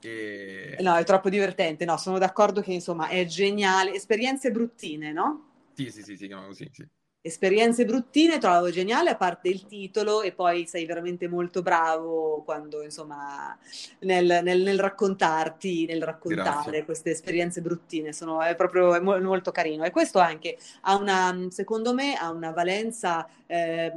E... 0.00 0.76
No, 0.80 0.96
è 0.96 1.04
troppo 1.04 1.28
divertente, 1.28 1.84
no, 1.84 1.96
sono 1.96 2.18
d'accordo 2.18 2.60
che 2.60 2.72
insomma 2.72 3.08
è 3.08 3.24
geniale, 3.26 3.94
esperienze 3.94 4.50
bruttine, 4.50 5.12
no? 5.12 5.70
Sì, 5.74 5.90
sì, 5.90 6.02
sì, 6.02 6.16
si 6.16 6.26
chiama 6.26 6.46
così, 6.46 6.68
sì 6.72 6.86
esperienze 7.20 7.84
bruttine 7.84 8.38
trovo 8.38 8.70
geniale 8.70 9.10
a 9.10 9.16
parte 9.16 9.48
il 9.48 9.66
titolo 9.66 10.22
e 10.22 10.32
poi 10.32 10.66
sei 10.68 10.86
veramente 10.86 11.26
molto 11.26 11.62
bravo 11.62 12.42
quando 12.44 12.82
insomma 12.82 13.58
nel, 14.00 14.40
nel, 14.44 14.62
nel 14.62 14.78
raccontarti 14.78 15.84
nel 15.86 16.02
raccontare 16.02 16.62
Grazie. 16.62 16.84
queste 16.84 17.10
esperienze 17.10 17.60
bruttine 17.60 18.12
sono 18.12 18.40
è 18.40 18.54
proprio 18.54 18.94
è 18.94 19.00
mo- 19.00 19.20
molto 19.20 19.50
carino 19.50 19.82
e 19.82 19.90
questo 19.90 20.20
anche 20.20 20.58
ha 20.82 20.94
una 20.96 21.46
secondo 21.50 21.92
me 21.92 22.14
ha 22.14 22.30
una 22.30 22.52
valenza 22.52 23.28
eh, 23.46 23.92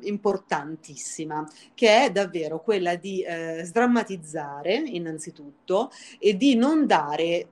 importantissima 0.00 1.46
che 1.74 2.04
è 2.04 2.10
davvero 2.10 2.62
quella 2.62 2.96
di 2.96 3.22
eh, 3.22 3.60
sdrammatizzare 3.62 4.74
innanzitutto 4.74 5.90
e 6.18 6.34
di 6.34 6.56
non 6.56 6.86
dare 6.86 7.46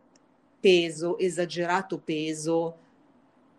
peso 0.58 1.18
esagerato 1.18 1.98
peso 1.98 2.78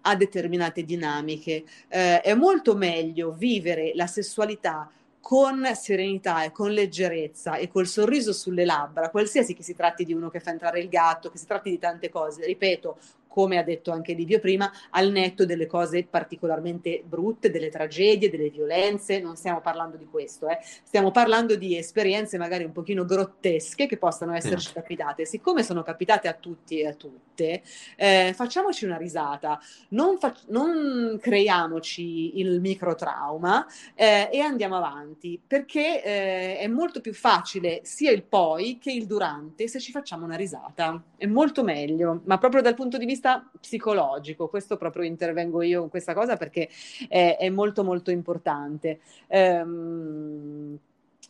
a 0.04 0.16
determinate 0.16 0.84
dinamiche. 0.84 1.64
Eh, 1.88 2.22
è 2.22 2.34
molto 2.34 2.76
meglio 2.76 3.32
vivere 3.32 3.92
la 3.96 4.08
sessualità 4.08 4.90
con 5.20 5.66
serenità 5.74 6.44
e 6.44 6.52
con 6.52 6.72
leggerezza 6.72 7.56
e 7.56 7.70
col 7.70 7.88
sorriso 7.88 8.34
sulle 8.34 8.66
labbra, 8.66 9.10
qualsiasi 9.10 9.54
che 9.54 9.64
si 9.64 9.74
tratti 9.74 10.04
di 10.04 10.14
uno 10.14 10.30
che 10.30 10.42
fa 10.42 10.52
entrare 10.52 10.82
il 10.82 10.90
gatto, 10.90 11.30
che 11.30 11.38
si 11.38 11.46
tratti 11.46 11.70
di 11.70 11.80
tante 11.80 12.10
cose, 12.10 12.46
ripeto, 12.46 12.98
come 13.34 13.58
ha 13.58 13.64
detto 13.64 13.90
anche 13.90 14.14
Livio 14.14 14.40
prima, 14.40 14.72
al 14.92 15.10
netto 15.10 15.44
delle 15.44 15.66
cose 15.66 16.06
particolarmente 16.08 17.02
brutte, 17.04 17.50
delle 17.50 17.70
tragedie, 17.70 18.30
delle 18.30 18.52
violenze, 18.52 19.20
non 19.20 19.36
stiamo 19.36 19.60
parlando 19.60 19.98
di 19.98 20.06
questo, 20.06 20.48
eh. 20.48 20.60
stiamo 20.62 21.10
parlando 21.10 21.56
di 21.56 21.76
esperienze 21.76 22.38
magari 22.38 22.64
un 22.64 22.72
pochino 22.72 23.06
grottesche 23.06 23.88
che 23.88 23.98
possano 23.98 24.36
esserci 24.36 24.68
sì. 24.68 24.74
capitate. 24.74 25.26
Siccome 25.26 25.64
sono 25.64 25.82
capitate 25.82 26.28
a 26.28 26.34
tutti 26.34 26.80
e 26.80 26.86
a 26.86 26.94
tutte, 26.94 27.64
eh, 27.96 28.34
facciamoci 28.36 28.86
una 28.86 28.98
risata, 28.98 29.60
non, 29.90 30.20
fa- 30.20 30.38
non 30.50 31.18
creiamoci 31.20 32.38
il 32.40 32.62
microtrauma 32.62 33.66
eh, 33.96 34.30
e 34.32 34.42
andiamo 34.42 34.76
avanti, 34.78 35.42
perché 35.46 36.04
eh, 36.04 36.58
è 36.60 36.68
molto 36.68 37.02
più 37.02 37.16
facile 37.16 37.80
sia 37.82 38.12
il 38.12 38.22
poi 38.22 38.78
che 38.78 38.92
il 38.92 39.08
durante 39.08 39.68
se 39.68 39.80
ci 39.80 39.92
facciamo 39.92 40.24
una 40.24 40.36
risata, 40.36 41.02
è 41.18 41.26
molto 41.26 41.64
meglio, 41.64 42.22
ma 42.26 42.38
proprio 42.38 42.62
dal 42.62 42.76
punto 42.76 43.00
di 43.00 43.06
vista 43.08 43.22
vista 43.24 43.50
psicologico, 43.60 44.50
questo 44.50 44.76
proprio 44.76 45.06
intervengo 45.06 45.62
io 45.62 45.84
in 45.84 45.90
questa 45.90 46.14
cosa 46.14 46.36
perché 46.36 46.70
è, 47.08 47.38
è 47.40 47.50
molto 47.50 47.84
molto 47.84 48.12
importante. 48.12 49.00
Ehm, 49.28 50.78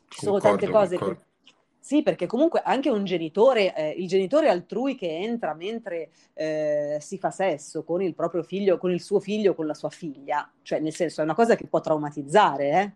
ci 0.07 0.19
sono 0.19 0.39
tante 0.39 0.67
cose 0.67 0.97
che... 0.97 1.17
Sì, 1.83 2.01
perché 2.01 2.27
comunque 2.27 2.61
anche 2.63 2.89
un 2.89 3.03
genitore, 3.03 3.75
eh, 3.75 3.89
il 3.89 4.07
genitore 4.07 4.47
altrui 4.47 4.95
che 4.95 5.17
entra 5.17 5.53
mentre 5.53 6.11
eh, 6.33 6.97
si 7.01 7.17
fa 7.17 7.29
sesso 7.29 7.83
con 7.83 8.01
il 8.01 8.15
proprio 8.15 8.41
figlio, 8.41 8.77
con 8.77 8.89
il 8.89 9.01
suo 9.01 9.19
figlio, 9.19 9.53
con 9.53 9.67
la 9.67 9.73
sua 9.73 9.89
figlia, 9.89 10.49
cioè 10.61 10.79
nel 10.79 10.93
senso 10.93 11.19
è 11.19 11.25
una 11.25 11.35
cosa 11.35 11.55
che 11.55 11.67
può 11.67 11.81
traumatizzare, 11.81 12.69
eh? 12.69 12.91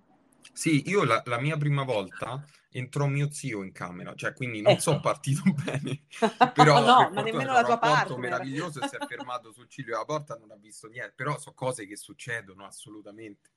Sì, 0.54 0.84
io 0.88 1.04
la, 1.04 1.22
la 1.26 1.38
mia 1.38 1.58
prima 1.58 1.84
volta 1.84 2.42
entrò 2.78 3.08
mio 3.08 3.32
zio 3.32 3.64
in 3.64 3.72
camera, 3.72 4.14
cioè 4.16 4.34
quindi 4.34 4.62
non 4.62 4.74
ecco. 4.74 4.82
so 4.82 5.00
partito 5.00 5.42
bene, 5.64 6.04
però 6.54 6.80
no, 6.80 7.10
ma 7.12 7.22
nemmeno 7.22 7.52
la 7.52 7.64
tua 7.64 7.78
parte. 7.78 8.16
meraviglioso 8.18 8.82
e 8.82 8.88
si 8.88 8.96
è 8.96 9.00
fermato 9.08 9.52
sul 9.52 9.68
ciglio 9.68 9.92
della 9.92 10.06
porta, 10.06 10.36
non 10.36 10.52
ha 10.52 10.56
visto 10.56 10.88
niente, 10.88 11.14
però 11.16 11.38
sono 11.40 11.56
cose 11.56 11.86
che 11.86 11.96
succedono 11.96 12.66
assolutamente. 12.66 13.52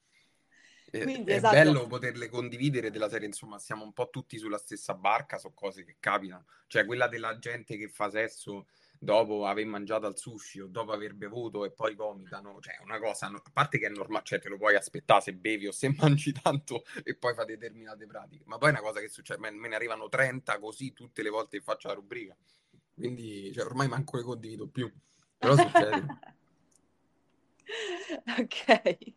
Quindi, 0.91 1.31
è 1.31 1.37
esatto. 1.37 1.55
bello 1.55 1.87
poterle 1.87 2.29
condividere 2.29 2.91
della 2.91 3.09
serie, 3.09 3.29
insomma, 3.29 3.61
siamo 3.61 3.85
un 3.85 3.93
po' 3.93 4.11
tutti 4.11 4.39
sulla 4.39 4.59
stessa 4.59 4.95
barca, 4.95 5.39
sono 5.39 5.55
cose 5.55 5.85
che 5.85 5.97
capitano, 6.01 6.47
cioè 6.67 6.85
quella 6.85 7.07
della 7.07 7.39
gente 7.39 7.77
che 7.77 7.89
fa 7.89 8.11
sesso 8.11 8.67
dopo 9.03 9.47
aver 9.47 9.65
mangiato 9.65 10.05
al 10.05 10.19
sushi 10.19 10.61
o 10.61 10.67
dopo 10.67 10.93
aver 10.93 11.15
bevuto 11.15 11.65
e 11.65 11.73
poi 11.73 11.95
vomitano, 11.95 12.59
cioè 12.61 12.75
una 12.85 12.99
cosa, 12.99 13.29
a 13.29 13.43
parte 13.51 13.79
che 13.79 13.87
è 13.87 13.89
normale, 13.89 14.25
cioè 14.27 14.39
te 14.39 14.51
lo 14.51 14.59
puoi 14.59 14.77
aspettare 14.77 15.23
se 15.23 15.33
bevi 15.33 15.69
o 15.69 15.73
se 15.73 15.91
mangi 15.99 16.33
tanto 16.33 16.85
e 17.03 17.17
poi 17.17 17.33
fai 17.35 17.47
determinate 17.47 18.07
pratiche, 18.07 18.45
ma 18.47 18.59
poi 18.59 18.69
è 18.69 18.73
una 18.73 18.83
cosa 18.83 19.01
che 19.01 19.09
succede, 19.09 19.41
me, 19.41 19.51
me 19.53 19.69
ne 19.69 19.75
arrivano 19.75 20.11
30 20.11 20.59
così 20.59 20.93
tutte 20.93 21.23
le 21.23 21.31
volte 21.31 21.57
che 21.57 21.65
faccio 21.65 21.89
la 21.89 21.95
rubrica, 21.95 22.37
quindi 22.95 23.51
cioè, 23.55 23.65
ormai 23.65 23.89
manco 23.89 24.19
le 24.19 24.23
condivido 24.23 24.69
più, 24.69 24.93
però 25.39 25.57
succede. 25.57 26.07
ok. 28.39 29.15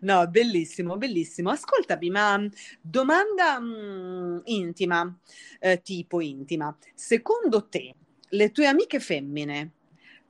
No, 0.00 0.26
bellissimo, 0.28 0.96
bellissimo. 0.96 1.50
Ascoltami, 1.50 2.08
ma 2.08 2.42
domanda 2.80 3.60
mh, 3.60 3.66
mm, 3.66 4.38
intima, 4.44 5.18
eh, 5.60 5.82
tipo 5.82 6.20
intima. 6.20 6.74
Secondo 6.94 7.68
te, 7.68 7.94
le 8.34 8.50
tue 8.50 8.66
amiche 8.66 9.00
femmine 9.00 9.70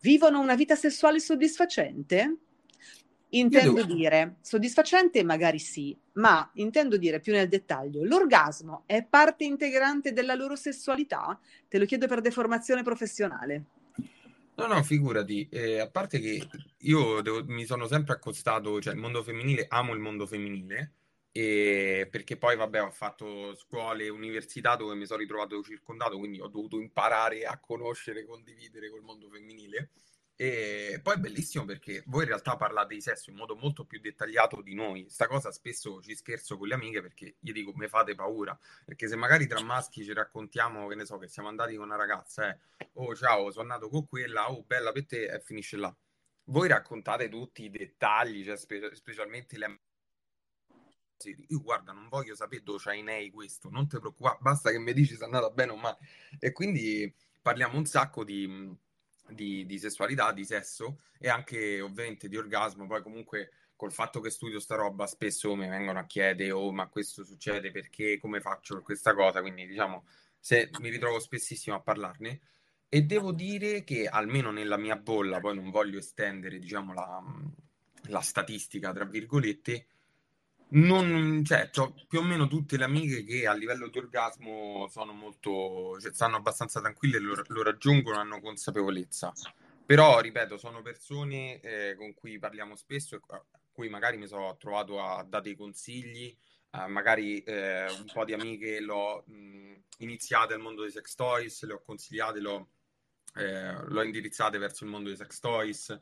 vivono 0.00 0.40
una 0.40 0.54
vita 0.54 0.74
sessuale 0.74 1.20
soddisfacente? 1.20 2.36
Intendo 3.30 3.82
dire, 3.84 4.36
soddisfacente 4.42 5.24
magari 5.24 5.58
sì, 5.58 5.96
ma 6.14 6.50
intendo 6.54 6.98
dire 6.98 7.18
più 7.18 7.32
nel 7.32 7.48
dettaglio, 7.48 8.04
l'orgasmo 8.04 8.82
è 8.84 9.06
parte 9.08 9.44
integrante 9.44 10.12
della 10.12 10.34
loro 10.34 10.54
sessualità? 10.54 11.38
Te 11.66 11.78
lo 11.78 11.86
chiedo 11.86 12.06
per 12.06 12.20
deformazione 12.20 12.82
professionale. 12.82 13.64
No, 14.54 14.66
no, 14.66 14.82
figurati, 14.82 15.48
eh, 15.50 15.78
a 15.78 15.88
parte 15.88 16.20
che 16.20 16.46
io 16.76 17.22
devo, 17.22 17.42
mi 17.46 17.64
sono 17.64 17.86
sempre 17.86 18.12
accostato, 18.12 18.82
cioè 18.82 18.92
il 18.92 19.00
mondo 19.00 19.22
femminile, 19.22 19.64
amo 19.68 19.94
il 19.94 20.00
mondo 20.00 20.26
femminile, 20.26 20.92
e 21.32 22.06
perché 22.10 22.36
poi 22.36 22.56
vabbè 22.56 22.82
ho 22.82 22.90
fatto 22.90 23.54
scuole 23.54 24.04
e 24.04 24.10
università 24.10 24.76
dove 24.76 24.94
mi 24.94 25.06
sono 25.06 25.20
ritrovato 25.20 25.62
circondato, 25.62 26.18
quindi 26.18 26.40
ho 26.40 26.48
dovuto 26.48 26.78
imparare 26.78 27.44
a 27.44 27.58
conoscere 27.58 28.20
e 28.20 28.24
condividere 28.26 28.90
col 28.90 29.02
mondo 29.02 29.30
femminile. 29.30 29.90
E 30.36 30.98
poi 31.02 31.14
è 31.14 31.18
bellissimo 31.18 31.64
perché 31.64 32.02
voi 32.06 32.22
in 32.22 32.28
realtà 32.28 32.56
parlate 32.56 32.94
di 32.94 33.00
sesso 33.00 33.30
in 33.30 33.36
modo 33.36 33.54
molto 33.54 33.84
più 33.84 34.00
dettagliato 34.00 34.60
di 34.60 34.74
noi. 34.74 35.06
Sta 35.08 35.26
cosa 35.26 35.50
spesso 35.52 36.02
ci 36.02 36.14
scherzo 36.14 36.58
con 36.58 36.68
le 36.68 36.74
amiche 36.74 37.00
perché 37.00 37.36
io 37.38 37.52
dico 37.52 37.72
mi 37.76 37.88
fate 37.88 38.14
paura. 38.14 38.58
Perché 38.84 39.08
se 39.08 39.16
magari 39.16 39.46
tra 39.46 39.62
maschi 39.62 40.04
ci 40.04 40.12
raccontiamo, 40.12 40.86
che 40.88 40.96
ne 40.96 41.06
so, 41.06 41.16
che 41.18 41.28
siamo 41.28 41.48
andati 41.48 41.76
con 41.76 41.86
una 41.86 41.96
ragazza, 41.96 42.50
eh, 42.50 42.58
oh 42.94 43.14
ciao, 43.14 43.50
sono 43.50 43.72
andato 43.72 43.88
con 43.88 44.06
quella, 44.06 44.50
oh 44.50 44.64
bella 44.64 44.92
per 44.92 45.06
te, 45.06 45.26
e 45.26 45.40
finisce 45.40 45.76
là. 45.76 45.94
Voi 46.46 46.68
raccontate 46.68 47.28
tutti 47.28 47.64
i 47.64 47.70
dettagli, 47.70 48.44
cioè 48.44 48.56
spe- 48.56 48.94
specialmente 48.94 49.56
le 49.56 49.80
io 51.30 51.60
guarda, 51.60 51.92
non 51.92 52.08
voglio 52.08 52.34
sapere 52.34 52.62
dove 52.62 52.78
c'hai 52.78 53.02
nei 53.02 53.30
questo, 53.30 53.70
non 53.70 53.88
ti 53.88 53.98
preoccupare, 53.98 54.38
basta 54.40 54.70
che 54.70 54.78
mi 54.78 54.92
dici 54.92 55.14
se 55.14 55.22
è 55.22 55.24
andata 55.24 55.50
bene 55.50 55.72
o 55.72 55.76
male. 55.76 55.98
E 56.38 56.52
quindi 56.52 57.12
parliamo 57.40 57.76
un 57.76 57.86
sacco 57.86 58.24
di, 58.24 58.74
di, 59.28 59.66
di, 59.66 59.78
sessualità, 59.78 60.32
di 60.32 60.44
sesso 60.44 61.00
e 61.18 61.28
anche 61.28 61.80
ovviamente 61.80 62.28
di 62.28 62.36
orgasmo. 62.36 62.86
Poi 62.86 63.02
comunque 63.02 63.50
col 63.82 63.92
fatto 63.92 64.20
che 64.20 64.30
studio 64.30 64.60
sta 64.60 64.76
roba 64.76 65.08
spesso 65.08 65.56
mi 65.56 65.68
vengono 65.68 65.98
a 65.98 66.06
chiedere 66.06 66.52
oh 66.52 66.70
ma 66.70 66.86
questo 66.86 67.24
succede 67.24 67.72
perché 67.72 68.16
come 68.20 68.40
faccio 68.40 68.80
questa 68.80 69.12
cosa 69.12 69.40
quindi 69.40 69.66
diciamo 69.66 70.06
se 70.38 70.70
mi 70.78 70.88
ritrovo 70.88 71.18
spessissimo 71.18 71.74
a 71.74 71.80
parlarne 71.80 72.40
e 72.88 73.02
devo 73.02 73.32
dire 73.32 73.82
che 73.82 74.06
almeno 74.06 74.52
nella 74.52 74.76
mia 74.76 74.94
bolla 74.94 75.40
poi 75.40 75.56
non 75.56 75.70
voglio 75.70 75.98
estendere 75.98 76.60
diciamo 76.60 76.92
la, 76.94 77.24
la 78.02 78.20
statistica 78.20 78.92
tra 78.92 79.04
virgolette 79.04 79.86
non, 80.72 81.42
cioè, 81.44 81.70
ho 81.76 81.94
più 82.08 82.20
o 82.20 82.22
meno 82.22 82.46
tutte 82.46 82.76
le 82.76 82.84
amiche 82.84 83.24
che 83.24 83.46
a 83.46 83.52
livello 83.52 83.88
di 83.88 83.98
orgasmo 83.98 84.86
sono 84.88 85.12
molto, 85.12 85.98
cioè, 86.00 86.12
stanno 86.12 86.36
abbastanza 86.36 86.80
tranquille, 86.80 87.18
lo, 87.18 87.42
lo 87.48 87.62
raggiungono, 87.62 88.18
hanno 88.18 88.40
consapevolezza. 88.40 89.32
Però, 89.84 90.20
ripeto, 90.20 90.56
sono 90.56 90.80
persone 90.80 91.60
eh, 91.60 91.94
con 91.96 92.14
cui 92.14 92.38
parliamo 92.38 92.76
spesso 92.76 93.20
a 93.28 93.44
cui 93.72 93.88
magari 93.88 94.16
mi 94.16 94.26
sono 94.26 94.56
trovato 94.56 95.02
a 95.02 95.22
dare 95.24 95.44
dei 95.44 95.56
consigli, 95.56 96.34
eh, 96.70 96.86
magari 96.86 97.42
eh, 97.42 97.86
un 97.90 98.10
po' 98.12 98.24
di 98.24 98.32
amiche 98.32 98.80
l'ho 98.80 99.24
mh, 99.26 99.74
iniziate 99.98 100.54
al 100.54 100.60
mondo 100.60 100.82
dei 100.82 100.90
sex 100.90 101.14
toys, 101.14 101.64
le 101.64 101.74
ho 101.74 101.82
consigliate, 101.82 102.40
l'ho, 102.40 102.68
eh, 103.36 103.84
l'ho 103.88 104.02
indirizzate 104.02 104.58
verso 104.58 104.84
il 104.84 104.90
mondo 104.90 105.08
dei 105.08 105.18
sex 105.18 105.38
toys. 105.38 106.00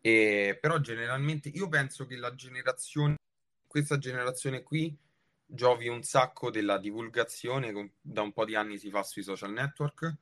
E, 0.00 0.58
però 0.60 0.78
generalmente 0.80 1.48
io 1.48 1.68
penso 1.68 2.06
che 2.06 2.16
la 2.16 2.34
generazione 2.34 3.16
questa 3.74 3.98
generazione 3.98 4.62
qui 4.62 4.96
giovi 5.44 5.88
un 5.88 6.04
sacco 6.04 6.48
della 6.48 6.78
divulgazione 6.78 7.72
che 7.72 7.90
da 8.00 8.22
un 8.22 8.32
po' 8.32 8.44
di 8.44 8.54
anni 8.54 8.78
si 8.78 8.88
fa 8.88 9.02
sui 9.02 9.24
social 9.24 9.50
network 9.50 10.14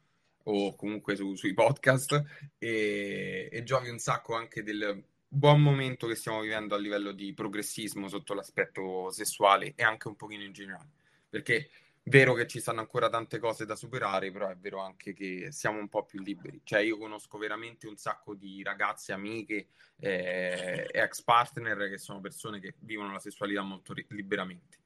o 0.45 0.75
comunque 0.75 1.17
su, 1.17 1.35
sui 1.35 1.53
podcast 1.53 2.25
e, 2.57 3.51
e 3.53 3.62
giovi 3.62 3.91
un 3.91 3.99
sacco 3.99 4.35
anche 4.35 4.62
del 4.62 5.05
buon 5.29 5.61
momento 5.61 6.07
che 6.07 6.15
stiamo 6.15 6.41
vivendo 6.41 6.75
a 6.75 6.79
livello 6.79 7.12
di 7.12 7.35
progressismo 7.35 8.09
sotto 8.09 8.33
l'aspetto 8.33 9.11
sessuale 9.11 9.75
e 9.77 9.83
anche 9.83 10.09
un 10.09 10.17
pochino 10.17 10.45
in 10.45 10.53
generale. 10.53 10.88
Perché 11.29 11.69
vero 12.05 12.35
che 12.35 12.47
ci 12.47 12.61
stanno 12.61 12.81
ancora 12.81 13.09
tante 13.09 13.38
cose 13.38 13.65
da 13.65 13.77
superare, 13.77 14.31
però 14.31 14.49
è 14.49 14.57
vero 14.57 14.81
anche 14.81 15.12
che 15.12 15.53
siamo 15.53 15.79
un 15.79 15.88
po' 15.88 16.05
più 16.05 16.21
liberi. 16.21 16.61
Cioè, 16.65 16.81
io 16.81 16.99
conosco 16.99 17.38
veramente 17.38 17.87
un 17.87 17.97
sacco 17.97 18.35
di 18.35 18.62
ragazze, 18.62 19.12
amiche, 19.12 19.69
eh, 19.99 20.88
ex 20.91 21.23
partner 21.23 21.88
che 21.88 21.99
sono 21.99 22.21
persone 22.21 22.61
che 22.61 22.75
vivono 22.81 23.12
la 23.12 23.21
sessualità 23.21 23.62
molto 23.62 23.93
ri- 23.93 24.07
liberamente. 24.11 24.79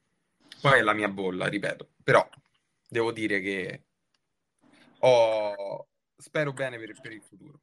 Poi 0.61 0.79
è 0.79 0.83
la 0.83 0.95
mia 0.95 1.09
bolla, 1.09 1.47
ripeto, 1.47 1.95
però 2.03 2.27
devo 2.89 3.13
dire 3.13 3.41
che 3.41 3.85
ho... 5.01 5.89
spero 6.17 6.53
bene 6.53 6.79
per, 6.79 7.01
per 7.01 7.13
il 7.13 7.23
futuro. 7.23 7.61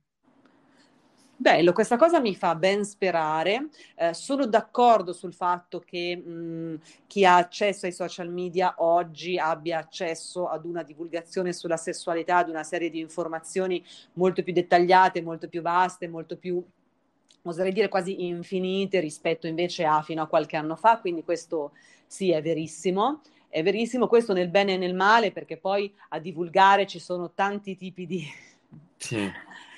Bello, 1.44 1.74
questa 1.74 1.98
cosa 1.98 2.22
mi 2.22 2.36
fa 2.36 2.56
ben 2.56 2.86
sperare. 2.86 3.68
Eh, 3.96 4.14
sono 4.14 4.46
d'accordo 4.46 5.12
sul 5.12 5.34
fatto 5.34 5.82
che 5.82 6.16
mh, 6.16 6.80
chi 7.06 7.26
ha 7.26 7.36
accesso 7.36 7.86
ai 7.86 7.92
social 7.92 8.30
media 8.32 8.76
oggi 8.78 9.38
abbia 9.38 9.80
accesso 9.80 10.48
ad 10.48 10.64
una 10.64 10.84
divulgazione 10.84 11.52
sulla 11.52 11.76
sessualità, 11.76 12.38
ad 12.38 12.48
una 12.48 12.64
serie 12.64 12.90
di 12.90 13.02
informazioni 13.02 13.84
molto 14.14 14.42
più 14.42 14.54
dettagliate, 14.54 15.22
molto 15.22 15.50
più 15.50 15.62
vaste, 15.62 16.08
molto 16.08 16.38
più 16.38 16.64
oserei 17.42 17.74
dire 17.74 17.90
quasi 17.90 18.26
infinite 18.26 19.02
rispetto 19.02 19.46
invece 19.46 19.84
a 19.84 20.02
fino 20.02 20.22
a 20.22 20.28
qualche 20.28 20.56
anno 20.56 20.78
fa, 20.78 21.00
quindi 21.00 21.26
questo 21.26 21.74
sì 22.08 22.32
è 22.32 22.42
verissimo. 22.42 23.20
È 23.50 23.62
verissimo 23.62 24.08
questo 24.08 24.32
nel 24.32 24.48
bene 24.48 24.76
e 24.76 24.78
nel 24.78 24.96
male, 24.96 25.34
perché 25.34 25.58
poi 25.58 25.94
a 26.10 26.20
divulgare 26.20 26.88
ci 26.88 27.00
sono 27.00 27.32
tanti 27.34 27.76
tipi 27.76 28.06
di, 28.06 28.26
sì. 28.96 29.30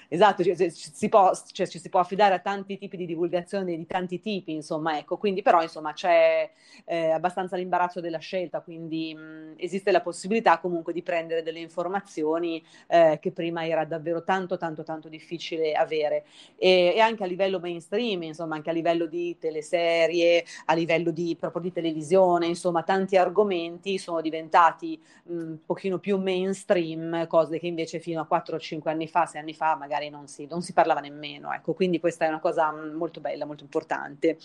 Esatto, 0.07 0.43
cioè, 0.43 0.69
si 0.69 1.09
può, 1.09 1.31
cioè, 1.51 1.67
ci 1.67 1.79
si 1.79 1.89
può 1.89 1.99
affidare 1.99 2.35
a 2.35 2.39
tanti 2.39 2.77
tipi 2.77 2.97
di 2.97 3.05
divulgazione 3.05 3.75
di 3.75 3.85
tanti 3.85 4.19
tipi, 4.19 4.53
insomma, 4.53 4.97
ecco, 4.97 5.17
quindi 5.17 5.41
però 5.41 5.61
insomma 5.61 5.93
c'è 5.93 6.49
eh, 6.85 7.09
abbastanza 7.09 7.55
l'imbarazzo 7.57 8.01
della 8.01 8.19
scelta, 8.19 8.61
quindi 8.61 9.13
mh, 9.15 9.53
esiste 9.57 9.91
la 9.91 10.01
possibilità 10.01 10.59
comunque 10.59 10.93
di 10.93 11.01
prendere 11.01 11.41
delle 11.41 11.59
informazioni 11.59 12.63
eh, 12.87 13.17
che 13.21 13.31
prima 13.31 13.65
era 13.65 13.83
davvero 13.85 14.23
tanto 14.23 14.57
tanto 14.57 14.83
tanto 14.83 15.09
difficile 15.09 15.73
avere. 15.73 16.25
E, 16.57 16.93
e, 16.95 16.99
anche 16.99 17.23
a 17.23 17.27
livello 17.27 17.59
mainstream, 17.59 18.23
insomma, 18.23 18.55
anche 18.55 18.69
a 18.69 18.73
livello 18.73 19.05
di 19.07 19.37
teleserie, 19.39 20.45
a 20.65 20.73
livello 20.73 21.11
di 21.11 21.35
proprio 21.39 21.61
di 21.61 21.71
televisione, 21.71 22.45
insomma, 22.47 22.83
tanti 22.83 23.17
argomenti 23.17 23.97
sono 23.97 24.21
diventati 24.21 25.01
un 25.25 25.57
pochino 25.65 25.97
più 25.99 26.17
mainstream, 26.17 27.27
cose 27.27 27.57
che 27.59 27.67
invece 27.67 27.99
fino 27.99 28.21
a 28.21 28.27
4-5 28.27 28.89
anni 28.89 29.07
fa, 29.07 29.25
6 29.25 29.41
anni 29.41 29.53
fa 29.53 29.75
magari 29.75 29.94
magari 29.95 30.09
non 30.09 30.27
si, 30.27 30.45
non 30.45 30.61
si 30.61 30.73
parlava 30.73 30.99
nemmeno. 30.99 31.51
Ecco, 31.53 31.73
quindi 31.73 31.99
questa 31.99 32.25
è 32.25 32.27
una 32.27 32.39
cosa 32.39 32.71
mm, 32.71 32.95
molto 32.95 33.21
bella, 33.21 33.45
molto 33.45 33.63
importante, 33.63 34.37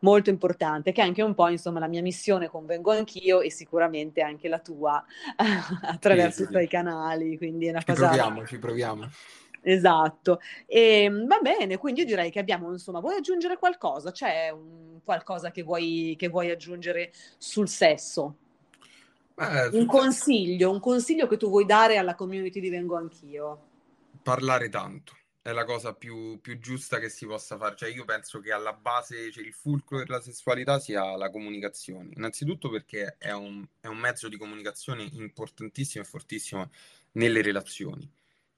molto 0.00 0.30
importante, 0.30 0.92
che 0.92 1.02
è 1.02 1.04
anche 1.04 1.22
un 1.22 1.34
po' 1.34 1.48
insomma 1.48 1.78
la 1.78 1.88
mia 1.88 2.02
missione 2.02 2.48
convengo 2.48 2.92
anch'io 2.92 3.40
e 3.40 3.50
sicuramente 3.50 4.22
anche 4.22 4.48
la 4.48 4.58
tua 4.58 5.04
attraverso 5.82 6.42
sì, 6.42 6.48
i 6.48 6.48
tuoi 6.48 6.68
canali. 6.68 7.36
Quindi 7.36 7.66
è 7.66 7.70
una 7.70 7.80
ci 7.80 7.86
cosa... 7.86 8.06
proviamo, 8.06 8.46
ci 8.46 8.58
proviamo. 8.58 9.10
Esatto, 9.66 10.40
e, 10.66 11.04
ehm, 11.04 11.26
va 11.26 11.38
bene, 11.40 11.78
quindi 11.78 12.00
io 12.00 12.06
direi 12.06 12.30
che 12.30 12.38
abbiamo, 12.38 12.70
insomma, 12.70 13.00
vuoi 13.00 13.16
aggiungere 13.16 13.56
qualcosa? 13.56 14.10
C'è 14.10 14.50
un, 14.50 15.00
qualcosa 15.02 15.50
che 15.50 15.62
vuoi, 15.62 16.14
che 16.18 16.28
vuoi 16.28 16.50
aggiungere 16.50 17.10
sul 17.38 17.66
sesso? 17.66 18.36
Beh, 19.34 19.70
un 19.72 19.86
consiglio, 19.86 20.70
un 20.70 20.80
consiglio 20.80 21.26
che 21.26 21.38
tu 21.38 21.48
vuoi 21.48 21.64
dare 21.64 21.96
alla 21.96 22.14
community 22.14 22.60
di 22.60 22.68
Vengo 22.68 22.96
Anch'io 22.96 23.72
parlare 24.24 24.70
tanto 24.70 25.14
è 25.42 25.52
la 25.52 25.64
cosa 25.64 25.92
più, 25.92 26.40
più, 26.40 26.58
giusta 26.58 26.98
che 26.98 27.10
si 27.10 27.26
possa 27.26 27.58
fare. 27.58 27.76
Cioè, 27.76 27.90
io 27.90 28.06
penso 28.06 28.40
che 28.40 28.50
alla 28.50 28.72
base, 28.72 29.30
cioè, 29.30 29.44
il 29.44 29.52
fulcro 29.52 29.98
della 29.98 30.22
sessualità 30.22 30.78
sia 30.78 31.18
la 31.18 31.28
comunicazione. 31.28 32.12
Innanzitutto 32.16 32.70
perché 32.70 33.16
è 33.18 33.30
un, 33.32 33.62
è 33.78 33.86
un 33.86 33.98
mezzo 33.98 34.28
di 34.28 34.38
comunicazione 34.38 35.02
importantissimo 35.12 36.02
e 36.02 36.06
fortissimo 36.06 36.70
nelle 37.12 37.42
relazioni 37.42 38.10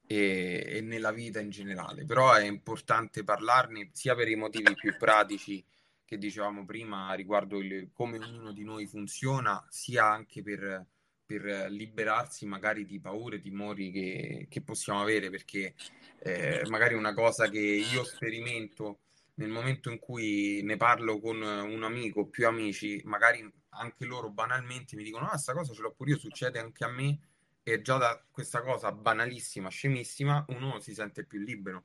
e, 0.06 0.64
e, 0.64 0.80
nella 0.80 1.10
vita 1.10 1.40
in 1.40 1.50
generale. 1.50 2.04
Però 2.04 2.32
è 2.32 2.44
importante 2.44 3.24
parlarne 3.24 3.90
sia 3.92 4.14
per 4.14 4.28
i 4.28 4.36
motivi 4.36 4.72
più 4.74 4.96
pratici 4.96 5.64
che 6.04 6.18
dicevamo 6.18 6.64
prima 6.64 7.12
riguardo 7.14 7.58
il, 7.58 7.90
come 7.92 8.18
ognuno 8.18 8.52
di 8.52 8.62
noi 8.62 8.86
funziona, 8.86 9.66
sia 9.68 10.06
anche 10.06 10.40
per 10.40 10.86
per 11.26 11.66
liberarsi 11.70 12.46
magari 12.46 12.86
di 12.86 13.00
paure, 13.00 13.40
timori 13.40 13.90
che, 13.90 14.46
che 14.48 14.60
possiamo 14.62 15.02
avere, 15.02 15.28
perché 15.28 15.74
eh, 16.20 16.62
magari 16.68 16.94
una 16.94 17.12
cosa 17.12 17.48
che 17.48 17.58
io 17.58 18.04
sperimento 18.04 19.00
nel 19.34 19.50
momento 19.50 19.90
in 19.90 19.98
cui 19.98 20.62
ne 20.62 20.76
parlo 20.76 21.18
con 21.20 21.40
un 21.42 21.82
amico, 21.82 22.26
più 22.26 22.46
amici, 22.46 23.00
magari 23.04 23.50
anche 23.70 24.04
loro 24.04 24.30
banalmente 24.30 24.96
mi 24.96 25.02
dicono: 25.02 25.26
Ah, 25.26 25.36
sta 25.36 25.52
cosa 25.52 25.74
ce 25.74 25.82
l'ho 25.82 25.92
pure 25.92 26.12
io, 26.12 26.18
succede 26.18 26.58
anche 26.58 26.84
a 26.84 26.88
me. 26.88 27.18
E 27.62 27.82
già 27.82 27.96
da 27.96 28.24
questa 28.30 28.62
cosa 28.62 28.92
banalissima, 28.92 29.68
scemissima, 29.68 30.44
uno 30.50 30.78
si 30.78 30.94
sente 30.94 31.24
più 31.24 31.40
libero. 31.40 31.84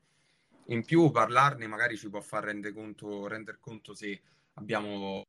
In 0.67 0.85
più, 0.85 1.09
parlarne 1.09 1.65
magari 1.67 1.97
ci 1.97 2.09
può 2.09 2.21
far 2.21 2.43
rendere 2.45 2.73
conto, 2.73 3.27
render 3.27 3.59
conto 3.59 3.95
se 3.95 4.21
abbiamo 4.53 5.25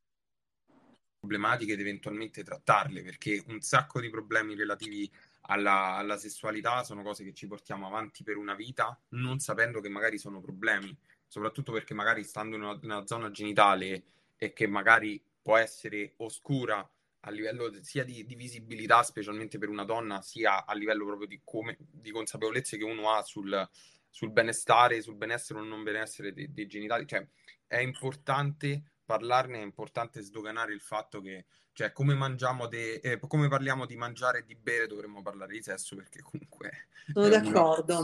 problematiche 1.23 1.71
ed 1.71 1.79
eventualmente 1.79 2.43
trattarle, 2.43 3.01
perché 3.01 3.41
un 3.47 3.61
sacco 3.61 4.01
di 4.01 4.09
problemi 4.09 4.55
relativi 4.55 5.09
alla, 5.43 5.95
alla, 5.95 6.17
sessualità 6.17 6.83
sono 6.83 7.01
cose 7.01 7.23
che 7.23 7.33
ci 7.33 7.47
portiamo 7.47 7.87
avanti 7.87 8.23
per 8.23 8.35
una 8.35 8.55
vita, 8.55 8.99
non 9.09 9.39
sapendo 9.39 9.79
che 9.79 9.87
magari 9.87 10.17
sono 10.17 10.41
problemi, 10.41 10.95
soprattutto 11.25 11.71
perché 11.71 11.93
magari 11.93 12.25
stando 12.25 12.57
in 12.57 12.63
una, 12.63 12.73
in 12.73 12.91
una 12.91 13.05
zona 13.05 13.31
genitale 13.31 14.03
e 14.35 14.51
che 14.51 14.67
magari 14.67 15.21
può 15.41 15.55
essere 15.55 16.13
oscura 16.17 16.87
a 17.25 17.29
livello 17.29 17.71
sia 17.81 18.03
di, 18.03 18.25
di, 18.25 18.35
visibilità, 18.35 19.01
specialmente 19.01 19.57
per 19.57 19.69
una 19.69 19.85
donna, 19.85 20.21
sia 20.21 20.65
a 20.65 20.73
livello 20.73 21.05
proprio 21.05 21.27
di, 21.27 21.39
come, 21.41 21.77
di 21.79 22.11
consapevolezze 22.11 22.77
che 22.77 22.83
uno 22.83 23.11
ha 23.11 23.21
sul, 23.21 23.69
sul 24.09 24.31
benestare, 24.31 25.01
sul 25.01 25.15
benessere 25.15 25.59
o 25.59 25.63
non 25.63 25.83
benessere 25.83 26.33
dei, 26.33 26.51
dei 26.51 26.67
genitali. 26.67 27.07
Cioè, 27.07 27.25
è 27.65 27.79
importante 27.79 28.92
parlarne 29.13 29.59
è 29.59 29.63
importante 29.63 30.21
sdoganare 30.21 30.73
il 30.73 30.81
fatto 30.81 31.21
che, 31.21 31.45
cioè, 31.73 31.91
come 31.91 32.15
mangiamo, 32.15 32.65
de- 32.65 32.95
eh, 32.95 33.19
come 33.19 33.47
parliamo 33.47 33.85
di 33.85 33.95
mangiare 33.95 34.39
e 34.39 34.43
di 34.43 34.55
bere, 34.55 34.87
dovremmo 34.87 35.21
parlare 35.21 35.53
di 35.53 35.61
sesso 35.61 35.95
perché 35.95 36.21
comunque 36.21 36.87
sono 37.13 37.27
è 37.27 37.29
d'accordo. 37.29 38.03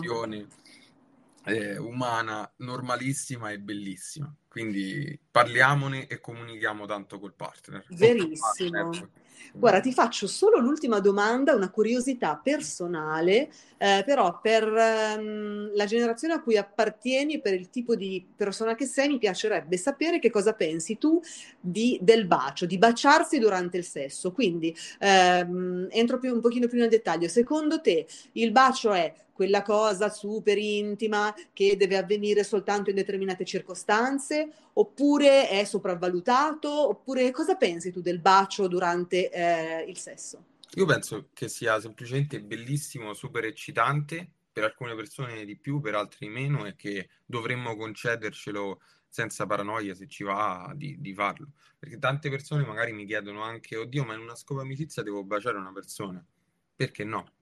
eh, 1.46 1.78
umana 1.78 2.52
normalissima 2.58 3.50
e 3.50 3.58
bellissima. 3.60 4.32
Quindi 4.48 5.20
parliamone 5.32 6.06
e 6.06 6.20
comunichiamo 6.20 6.86
tanto 6.86 7.18
col 7.18 7.34
partner. 7.34 7.84
Verissimo. 7.90 8.84
Partner. 8.84 9.10
Guarda, 9.54 9.80
ti 9.80 9.92
faccio 9.92 10.28
solo 10.28 10.60
l'ultima 10.60 11.00
domanda, 11.00 11.56
una 11.56 11.70
curiosità 11.70 12.40
personale, 12.42 13.50
eh, 13.78 14.04
però 14.06 14.40
per 14.42 14.64
ehm, 14.64 15.76
la 15.76 15.86
generazione 15.86 16.34
a 16.34 16.42
cui 16.42 16.58
appartieni, 16.58 17.42
per 17.42 17.54
il 17.54 17.70
tipo 17.70 17.96
di 17.96 18.26
persona 18.36 18.76
che 18.76 18.86
sei, 18.86 19.08
mi 19.08 19.18
piacerebbe 19.18 19.78
sapere 19.78 20.20
che 20.20 20.30
cosa 20.30 20.54
pensi 20.54 20.98
tu 20.98 21.20
di, 21.60 21.98
del 22.02 22.26
bacio, 22.26 22.66
di 22.66 22.78
baciarsi 22.78 23.40
durante 23.40 23.78
il 23.78 23.86
sesso. 23.86 24.32
Quindi 24.32 24.76
ehm, 25.00 25.88
entro 25.90 26.18
più, 26.20 26.34
un 26.34 26.42
pochino 26.42 26.68
più 26.68 26.78
nel 26.78 26.90
dettaglio. 26.90 27.28
Secondo 27.28 27.82
te 27.82 28.06
il 28.34 28.52
bacio 28.52 28.92
è 28.92 29.14
quella 29.40 29.62
cosa 29.62 30.10
super 30.10 30.58
intima 30.58 31.34
che 31.54 31.78
deve 31.78 31.96
avvenire 31.96 32.44
soltanto 32.44 32.90
in 32.90 32.98
determinate 32.98 33.46
circostanze, 33.46 34.52
oppure 34.74 35.48
è 35.48 35.64
sopravvalutato, 35.64 36.90
oppure 36.90 37.32
cosa 37.32 37.56
pensi 37.56 37.90
tu 37.90 38.02
del 38.02 38.20
bacio 38.20 38.68
durante 38.68 39.32
eh, 39.32 39.86
il 39.88 39.98
sesso? 39.98 40.44
Io 40.72 40.86
penso 40.86 41.30
che 41.32 41.48
sia 41.48 41.80
semplicemente 41.80 42.42
bellissimo, 42.42 43.14
super 43.14 43.46
eccitante, 43.46 44.30
per 44.52 44.66
alcune 44.66 44.94
persone 44.94 45.46
di 45.46 45.56
più, 45.56 45.80
per 45.80 45.96
altre 45.96 46.28
di 46.28 46.34
meno, 46.34 46.66
e 46.66 46.76
che 46.76 47.08
dovremmo 47.26 47.78
concedercelo 47.78 48.82
senza 49.08 49.46
paranoia 49.46 49.96
se 49.96 50.10
ci 50.10 50.26
va 50.26 50.74
di, 50.76 51.00
di, 51.00 51.14
farlo. 51.14 51.54
Perché 51.80 51.98
tante 51.98 52.30
persone 52.30 52.66
magari 52.66 52.92
mi 52.92 53.06
chiedono 53.06 53.42
anche, 53.42 53.78
oddio, 53.78 54.04
ma 54.04 54.16
in 54.16 54.20
una 54.20 54.36
scopa 54.36 54.64
amicizia 54.64 55.02
devo 55.02 55.24
baciare 55.24 55.58
una 55.58 55.72
persona. 55.72 56.22
Perché 56.76 57.06
no? 57.06 57.39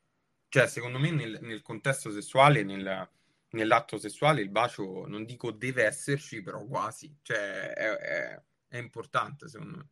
Cioè, 0.49 0.67
secondo 0.67 0.97
me 0.97 1.11
nel, 1.11 1.39
nel 1.41 1.61
contesto 1.61 2.11
sessuale, 2.11 2.63
nel, 2.63 3.09
nell'atto 3.51 3.97
sessuale, 3.97 4.41
il 4.41 4.49
bacio, 4.49 5.05
non 5.07 5.25
dico 5.25 5.51
deve 5.51 5.83
esserci, 5.83 6.41
però 6.41 6.63
quasi. 6.65 7.17
Cioè, 7.21 7.73
è, 7.73 7.89
è, 7.97 8.41
è 8.67 8.77
importante, 8.77 9.47
secondo 9.47 9.77
me. 9.77 9.87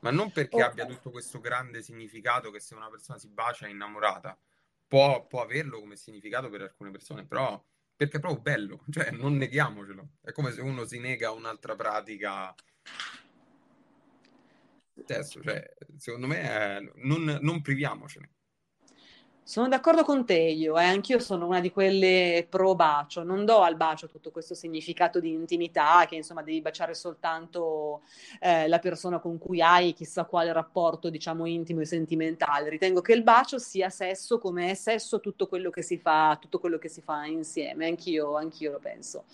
Ma 0.00 0.10
non 0.10 0.30
perché 0.30 0.56
okay. 0.56 0.68
abbia 0.68 0.86
tutto 0.86 1.10
questo 1.10 1.40
grande 1.40 1.82
significato 1.82 2.50
che 2.50 2.60
se 2.60 2.74
una 2.74 2.88
persona 2.88 3.18
si 3.18 3.28
bacia 3.28 3.66
è 3.66 3.70
innamorata. 3.70 4.38
Può, 4.86 5.26
può 5.26 5.42
averlo 5.42 5.80
come 5.80 5.96
significato 5.96 6.48
per 6.48 6.62
alcune 6.62 6.90
persone, 6.90 7.26
però 7.26 7.62
perché 7.94 8.18
è 8.18 8.20
proprio 8.20 8.40
bello, 8.40 8.84
cioè 8.90 9.10
non 9.10 9.36
neghiamocelo. 9.36 10.08
È 10.22 10.32
come 10.32 10.52
se 10.52 10.60
uno 10.60 10.84
si 10.84 11.00
nega 11.00 11.32
un'altra 11.32 11.74
pratica. 11.74 12.54
Adesso, 15.00 15.42
cioè, 15.42 15.74
secondo 15.96 16.26
me, 16.28 16.40
è... 16.40 16.92
non, 17.02 17.38
non 17.42 17.60
priviamocene. 17.60 18.30
Sono 19.48 19.66
d'accordo 19.66 20.04
con 20.04 20.26
te 20.26 20.36
io, 20.36 20.78
eh? 20.78 20.84
anch'io 20.84 21.18
sono 21.18 21.46
una 21.46 21.60
di 21.60 21.70
quelle 21.70 22.46
pro 22.50 22.74
bacio, 22.74 23.22
non 23.22 23.46
do 23.46 23.62
al 23.62 23.76
bacio 23.76 24.06
tutto 24.06 24.30
questo 24.30 24.54
significato 24.54 25.20
di 25.20 25.32
intimità, 25.32 26.04
che 26.06 26.16
insomma 26.16 26.42
devi 26.42 26.60
baciare 26.60 26.92
soltanto 26.92 28.02
eh, 28.40 28.68
la 28.68 28.78
persona 28.78 29.20
con 29.20 29.38
cui 29.38 29.62
hai 29.62 29.94
chissà 29.94 30.26
quale 30.26 30.52
rapporto 30.52 31.08
diciamo 31.08 31.46
intimo 31.46 31.80
e 31.80 31.86
sentimentale. 31.86 32.68
Ritengo 32.68 33.00
che 33.00 33.14
il 33.14 33.22
bacio 33.22 33.58
sia 33.58 33.88
sesso 33.88 34.38
come 34.38 34.72
è 34.72 34.74
sesso 34.74 35.18
tutto 35.18 35.46
quello 35.46 35.70
che 35.70 35.80
si 35.80 35.96
fa, 35.96 36.36
tutto 36.38 36.58
quello 36.58 36.76
che 36.76 36.90
si 36.90 37.00
fa 37.00 37.24
insieme, 37.24 37.86
anch'io, 37.86 38.36
anch'io 38.36 38.72
lo 38.72 38.78
penso. 38.80 39.24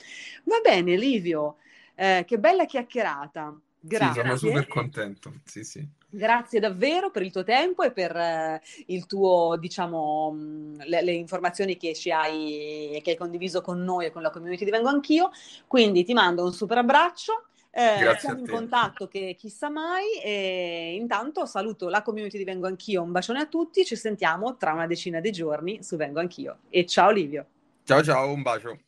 Va 0.44 0.60
bene 0.62 0.96
Livio, 0.96 1.56
eh, 1.96 2.22
che 2.24 2.38
bella 2.38 2.66
chiacchierata. 2.66 3.52
Grazie. 3.86 4.22
Sì, 4.22 4.26
sono 4.26 4.36
super 4.36 4.66
contento. 4.66 5.32
Sì, 5.44 5.62
sì. 5.62 5.86
Grazie 6.08 6.58
davvero 6.58 7.10
per 7.10 7.22
il 7.22 7.30
tuo 7.30 7.44
tempo 7.44 7.82
e 7.82 7.90
per 7.90 8.16
eh, 8.16 8.62
il 8.86 9.04
tuo, 9.04 9.56
diciamo, 9.58 10.32
mm, 10.32 10.80
le, 10.86 11.02
le, 11.02 11.12
informazioni 11.12 11.76
che 11.76 11.94
ci 11.94 12.10
hai, 12.10 12.98
che 13.02 13.10
hai 13.10 13.16
condiviso 13.16 13.60
con 13.60 13.84
noi 13.84 14.06
e 14.06 14.10
con 14.10 14.22
la 14.22 14.30
community 14.30 14.64
di 14.64 14.70
Vengo 14.70 14.88
Anch'io. 14.88 15.30
Quindi 15.66 16.02
ti 16.02 16.14
mando 16.14 16.44
un 16.44 16.52
super 16.54 16.78
abbraccio. 16.78 17.44
Eh, 17.70 18.16
siamo 18.20 18.38
in 18.38 18.48
contatto 18.48 19.08
che 19.08 19.34
chissà 19.36 19.68
mai 19.68 20.04
e 20.22 20.94
intanto 20.94 21.44
saluto 21.44 21.88
la 21.88 22.02
community 22.02 22.38
di 22.38 22.44
Vengo 22.44 22.68
Anch'io, 22.68 23.02
un 23.02 23.10
bacione 23.10 23.40
a 23.40 23.46
tutti, 23.46 23.84
ci 23.84 23.96
sentiamo 23.96 24.56
tra 24.56 24.72
una 24.72 24.86
decina 24.86 25.18
di 25.18 25.32
giorni 25.32 25.82
su 25.82 25.96
Vengo 25.96 26.20
Anch'io 26.20 26.58
e 26.70 26.86
ciao 26.86 27.10
Livio. 27.10 27.46
Ciao 27.82 28.02
ciao, 28.02 28.32
un 28.32 28.42
bacio. 28.42 28.78